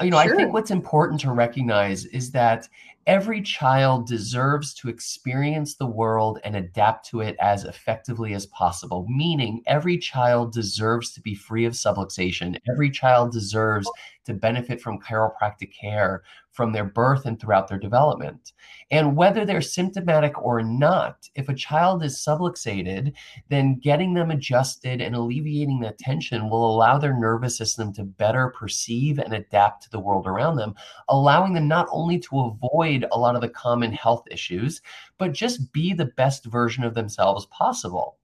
you 0.00 0.10
know, 0.10 0.22
sure. 0.22 0.34
I 0.34 0.36
think 0.36 0.52
what's 0.52 0.70
important 0.70 1.20
to 1.20 1.32
recognize 1.32 2.04
is 2.06 2.30
that 2.32 2.68
every 3.10 3.42
child 3.42 4.06
deserves 4.06 4.72
to 4.72 4.88
experience 4.88 5.74
the 5.74 5.86
world 5.86 6.38
and 6.44 6.54
adapt 6.54 7.04
to 7.04 7.20
it 7.20 7.34
as 7.40 7.64
effectively 7.64 8.34
as 8.34 8.46
possible, 8.46 9.04
meaning 9.08 9.60
every 9.66 9.98
child 9.98 10.52
deserves 10.52 11.12
to 11.12 11.20
be 11.20 11.34
free 11.34 11.64
of 11.64 11.72
subluxation. 11.72 12.56
Every 12.70 12.88
child 12.88 13.32
deserves 13.32 13.90
to 14.30 14.34
benefit 14.34 14.80
from 14.80 14.98
chiropractic 14.98 15.72
care 15.78 16.22
from 16.52 16.72
their 16.72 16.84
birth 16.84 17.26
and 17.26 17.40
throughout 17.40 17.68
their 17.68 17.78
development. 17.78 18.52
And 18.90 19.16
whether 19.16 19.44
they're 19.44 19.60
symptomatic 19.60 20.40
or 20.42 20.62
not, 20.62 21.28
if 21.34 21.48
a 21.48 21.54
child 21.54 22.02
is 22.02 22.18
subluxated, 22.18 23.12
then 23.48 23.78
getting 23.78 24.14
them 24.14 24.30
adjusted 24.30 25.00
and 25.00 25.14
alleviating 25.14 25.80
the 25.80 25.94
tension 25.98 26.50
will 26.50 26.68
allow 26.68 26.98
their 26.98 27.16
nervous 27.16 27.56
system 27.56 27.92
to 27.94 28.04
better 28.04 28.48
perceive 28.48 29.18
and 29.18 29.32
adapt 29.32 29.84
to 29.84 29.90
the 29.90 30.00
world 30.00 30.26
around 30.26 30.56
them, 30.56 30.74
allowing 31.08 31.54
them 31.54 31.68
not 31.68 31.86
only 31.90 32.18
to 32.18 32.40
avoid 32.40 33.06
a 33.12 33.18
lot 33.18 33.34
of 33.34 33.40
the 33.40 33.48
common 33.48 33.92
health 33.92 34.24
issues, 34.30 34.82
but 35.18 35.32
just 35.32 35.72
be 35.72 35.92
the 35.92 36.06
best 36.16 36.44
version 36.46 36.84
of 36.84 36.94
themselves 36.94 37.46
possible. 37.46 38.16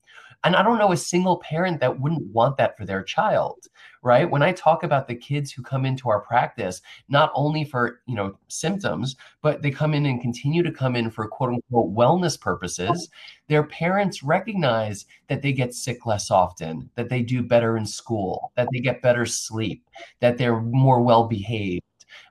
And 0.46 0.54
I 0.54 0.62
don't 0.62 0.78
know 0.78 0.92
a 0.92 0.96
single 0.96 1.38
parent 1.38 1.80
that 1.80 1.98
wouldn't 1.98 2.32
want 2.32 2.56
that 2.59 2.78
for 2.78 2.85
their 2.85 3.02
child, 3.02 3.66
right? 4.00 4.30
When 4.30 4.44
I 4.44 4.52
talk 4.52 4.85
about 4.85 5.09
the 5.09 5.14
kids 5.16 5.50
who 5.50 5.61
come 5.61 5.85
into 5.85 6.09
our 6.09 6.20
practice, 6.20 6.82
not 7.09 7.32
only 7.35 7.64
for, 7.64 8.02
you 8.06 8.14
know, 8.14 8.38
symptoms, 8.46 9.16
but 9.42 9.61
they 9.61 9.72
come 9.72 9.92
in 9.92 10.06
and 10.06 10.20
continue 10.20 10.62
to 10.62 10.70
come 10.70 10.94
in 10.94 11.11
for 11.11 11.26
quote 11.26 11.48
unquote 11.48 11.92
wellness 11.92 12.40
purposes, 12.40 13.11
their 13.48 13.64
parents 13.64 14.22
recognize 14.22 15.06
that 15.26 15.42
they 15.42 15.52
get 15.52 15.74
sick 15.74 16.06
less 16.06 16.30
often, 16.30 16.88
that 16.94 17.09
they 17.09 17.22
do 17.22 17.42
better 17.42 17.76
in 17.76 17.85
school, 17.85 18.52
that 18.54 18.68
they 18.72 18.78
get 18.78 19.02
better 19.02 19.26
sleep, 19.26 19.85
that 20.20 20.38
they're 20.38 20.61
more 20.61 21.02
well 21.02 21.26
behaved. 21.26 21.82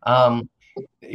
Um, 0.04 0.47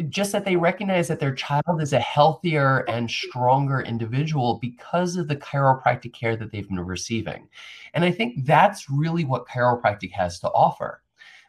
just 0.09 0.33
that 0.33 0.45
they 0.45 0.57
recognize 0.57 1.09
that 1.09 1.21
their 1.21 1.35
child 1.35 1.81
is 1.81 1.93
a 1.93 2.01
healthier 2.01 2.79
and 2.89 3.11
stronger 3.11 3.81
individual 3.81 4.59
because 4.61 5.17
of 5.17 5.29
the 5.29 5.37
chiropractic 5.37 6.13
care 6.13 6.37
that 6.37 6.51
they've 6.53 6.69
been 6.69 6.81
receiving. 6.81 7.49
And 7.95 8.05
I 8.05 8.11
think 8.11 8.45
that's 8.45 8.89
really 8.89 9.25
what 9.25 9.47
chiropractic 9.47 10.13
has 10.13 10.41
to 10.41 10.49
offer. 10.51 11.03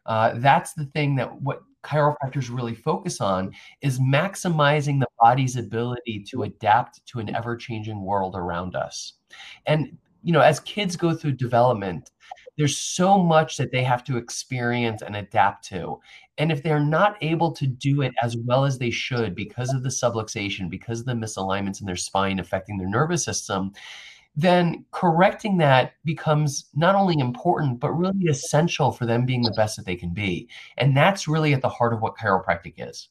Uh, 0.05 0.33
that's 0.35 0.73
the 0.73 0.85
thing 0.85 1.15
that 1.15 1.41
what 1.41 1.61
chiropractors 1.83 2.53
really 2.55 2.75
focus 2.75 3.21
on 3.21 3.51
is 3.81 3.99
maximizing 3.99 4.99
the 4.99 5.07
body's 5.19 5.55
ability 5.55 6.23
to 6.29 6.43
adapt 6.43 7.05
to 7.07 7.19
an 7.19 7.33
ever-changing 7.35 8.01
world 8.01 8.35
around 8.35 8.75
us. 8.75 9.13
And 9.65 9.97
you 10.23 10.33
know, 10.33 10.41
as 10.41 10.59
kids 10.59 10.95
go 10.95 11.13
through 11.15 11.33
development, 11.33 12.11
there's 12.57 12.77
so 12.77 13.17
much 13.17 13.57
that 13.57 13.71
they 13.71 13.83
have 13.83 14.03
to 14.05 14.17
experience 14.17 15.01
and 15.01 15.15
adapt 15.15 15.65
to. 15.69 15.99
And 16.37 16.51
if 16.51 16.63
they're 16.63 16.79
not 16.79 17.17
able 17.21 17.51
to 17.53 17.67
do 17.67 18.01
it 18.01 18.13
as 18.21 18.35
well 18.37 18.65
as 18.65 18.77
they 18.77 18.89
should 18.89 19.35
because 19.35 19.73
of 19.73 19.83
the 19.83 19.89
subluxation, 19.89 20.69
because 20.69 20.99
of 21.01 21.05
the 21.05 21.13
misalignments 21.13 21.79
in 21.79 21.87
their 21.87 21.95
spine 21.95 22.39
affecting 22.39 22.77
their 22.77 22.89
nervous 22.89 23.23
system, 23.23 23.71
then 24.35 24.85
correcting 24.91 25.57
that 25.57 25.93
becomes 26.05 26.69
not 26.73 26.95
only 26.95 27.19
important, 27.19 27.79
but 27.79 27.91
really 27.91 28.25
essential 28.29 28.91
for 28.91 29.05
them 29.05 29.25
being 29.25 29.41
the 29.41 29.53
best 29.57 29.75
that 29.75 29.85
they 29.85 29.95
can 29.95 30.13
be. 30.13 30.47
And 30.77 30.95
that's 30.95 31.27
really 31.27 31.53
at 31.53 31.61
the 31.61 31.69
heart 31.69 31.93
of 31.93 32.01
what 32.01 32.15
chiropractic 32.15 32.75
is. 32.77 33.09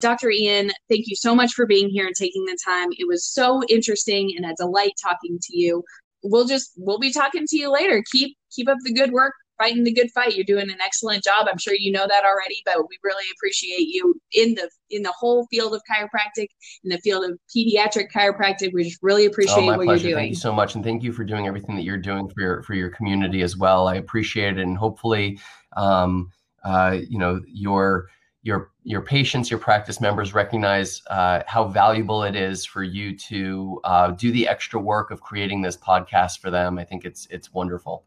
Dr. 0.00 0.30
Ian, 0.30 0.70
thank 0.90 1.06
you 1.06 1.16
so 1.16 1.34
much 1.34 1.52
for 1.54 1.66
being 1.66 1.88
here 1.88 2.06
and 2.06 2.14
taking 2.14 2.44
the 2.44 2.58
time. 2.62 2.88
It 2.98 3.08
was 3.08 3.24
so 3.24 3.62
interesting 3.68 4.34
and 4.36 4.44
a 4.44 4.54
delight 4.54 4.92
talking 5.02 5.38
to 5.40 5.58
you 5.58 5.82
we'll 6.30 6.46
just 6.46 6.72
we'll 6.76 6.98
be 6.98 7.12
talking 7.12 7.46
to 7.46 7.56
you 7.56 7.72
later. 7.72 8.02
Keep 8.10 8.36
keep 8.50 8.68
up 8.68 8.78
the 8.84 8.92
good 8.92 9.12
work, 9.12 9.34
fighting 9.58 9.84
the 9.84 9.92
good 9.92 10.10
fight. 10.12 10.34
You're 10.34 10.44
doing 10.44 10.70
an 10.70 10.78
excellent 10.80 11.24
job. 11.24 11.46
I'm 11.50 11.58
sure 11.58 11.74
you 11.74 11.92
know 11.92 12.06
that 12.06 12.24
already, 12.24 12.62
but 12.64 12.78
we 12.88 12.98
really 13.02 13.24
appreciate 13.36 13.88
you 13.88 14.20
in 14.32 14.54
the 14.54 14.68
in 14.90 15.02
the 15.02 15.12
whole 15.12 15.46
field 15.46 15.74
of 15.74 15.82
chiropractic, 15.90 16.48
in 16.84 16.90
the 16.90 16.98
field 16.98 17.24
of 17.24 17.38
pediatric 17.54 18.06
chiropractic. 18.14 18.72
We 18.72 18.84
just 18.84 19.02
really 19.02 19.26
appreciate 19.26 19.64
oh, 19.64 19.66
what 19.66 19.84
pleasure. 19.84 20.08
you're 20.08 20.12
doing. 20.12 20.22
Thank 20.24 20.30
you 20.30 20.36
so 20.36 20.52
much, 20.52 20.74
and 20.74 20.84
thank 20.84 21.02
you 21.02 21.12
for 21.12 21.24
doing 21.24 21.46
everything 21.46 21.76
that 21.76 21.82
you're 21.82 21.96
doing 21.96 22.28
for 22.28 22.40
your 22.40 22.62
for 22.62 22.74
your 22.74 22.90
community 22.90 23.42
as 23.42 23.56
well. 23.56 23.88
I 23.88 23.96
appreciate 23.96 24.58
it, 24.58 24.62
and 24.62 24.76
hopefully, 24.76 25.38
um, 25.76 26.30
uh, 26.64 26.98
you 27.08 27.18
know, 27.18 27.40
your 27.46 28.08
your 28.42 28.70
your 28.86 29.00
patients, 29.00 29.50
your 29.50 29.58
practice 29.58 30.00
members 30.00 30.32
recognize 30.32 31.02
uh, 31.08 31.42
how 31.48 31.66
valuable 31.66 32.22
it 32.22 32.36
is 32.36 32.64
for 32.64 32.84
you 32.84 33.16
to 33.16 33.80
uh, 33.82 34.12
do 34.12 34.30
the 34.30 34.46
extra 34.46 34.78
work 34.78 35.10
of 35.10 35.20
creating 35.20 35.60
this 35.60 35.76
podcast 35.76 36.38
for 36.38 36.52
them. 36.52 36.78
I 36.78 36.84
think 36.84 37.04
it's 37.04 37.26
it's 37.28 37.52
wonderful. 37.52 38.04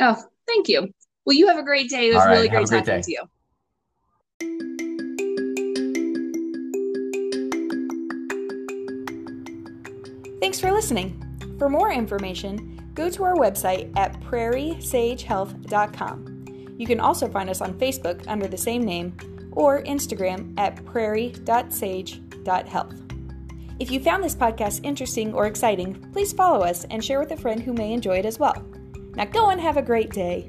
Oh, 0.00 0.16
thank 0.46 0.68
you. 0.68 0.88
Well, 1.26 1.36
you 1.36 1.46
have 1.46 1.58
a 1.58 1.62
great 1.62 1.90
day. 1.90 2.08
It 2.08 2.14
was 2.14 2.24
right, 2.24 2.30
really 2.30 2.48
great 2.48 2.68
talking 2.68 3.02
to 3.02 3.12
you. 3.12 3.20
Thanks 10.40 10.58
for 10.58 10.72
listening. 10.72 11.22
For 11.58 11.68
more 11.68 11.92
information, 11.92 12.80
go 12.94 13.10
to 13.10 13.24
our 13.24 13.34
website 13.34 13.94
at 13.94 14.18
prairiesagehealth.com. 14.20 16.35
You 16.76 16.86
can 16.86 17.00
also 17.00 17.28
find 17.28 17.50
us 17.50 17.60
on 17.60 17.74
Facebook 17.74 18.22
under 18.28 18.46
the 18.46 18.56
same 18.56 18.84
name 18.84 19.16
or 19.52 19.82
Instagram 19.82 20.56
at 20.58 20.84
prairie.sage.health. 20.84 23.02
If 23.78 23.90
you 23.90 24.00
found 24.00 24.24
this 24.24 24.34
podcast 24.34 24.80
interesting 24.84 25.34
or 25.34 25.46
exciting, 25.46 25.94
please 26.12 26.32
follow 26.32 26.64
us 26.64 26.84
and 26.84 27.04
share 27.04 27.20
with 27.20 27.32
a 27.32 27.36
friend 27.36 27.62
who 27.62 27.74
may 27.74 27.92
enjoy 27.92 28.18
it 28.18 28.26
as 28.26 28.38
well. 28.38 28.64
Now 29.14 29.26
go 29.26 29.50
and 29.50 29.60
have 29.60 29.76
a 29.76 29.82
great 29.82 30.10
day. 30.10 30.48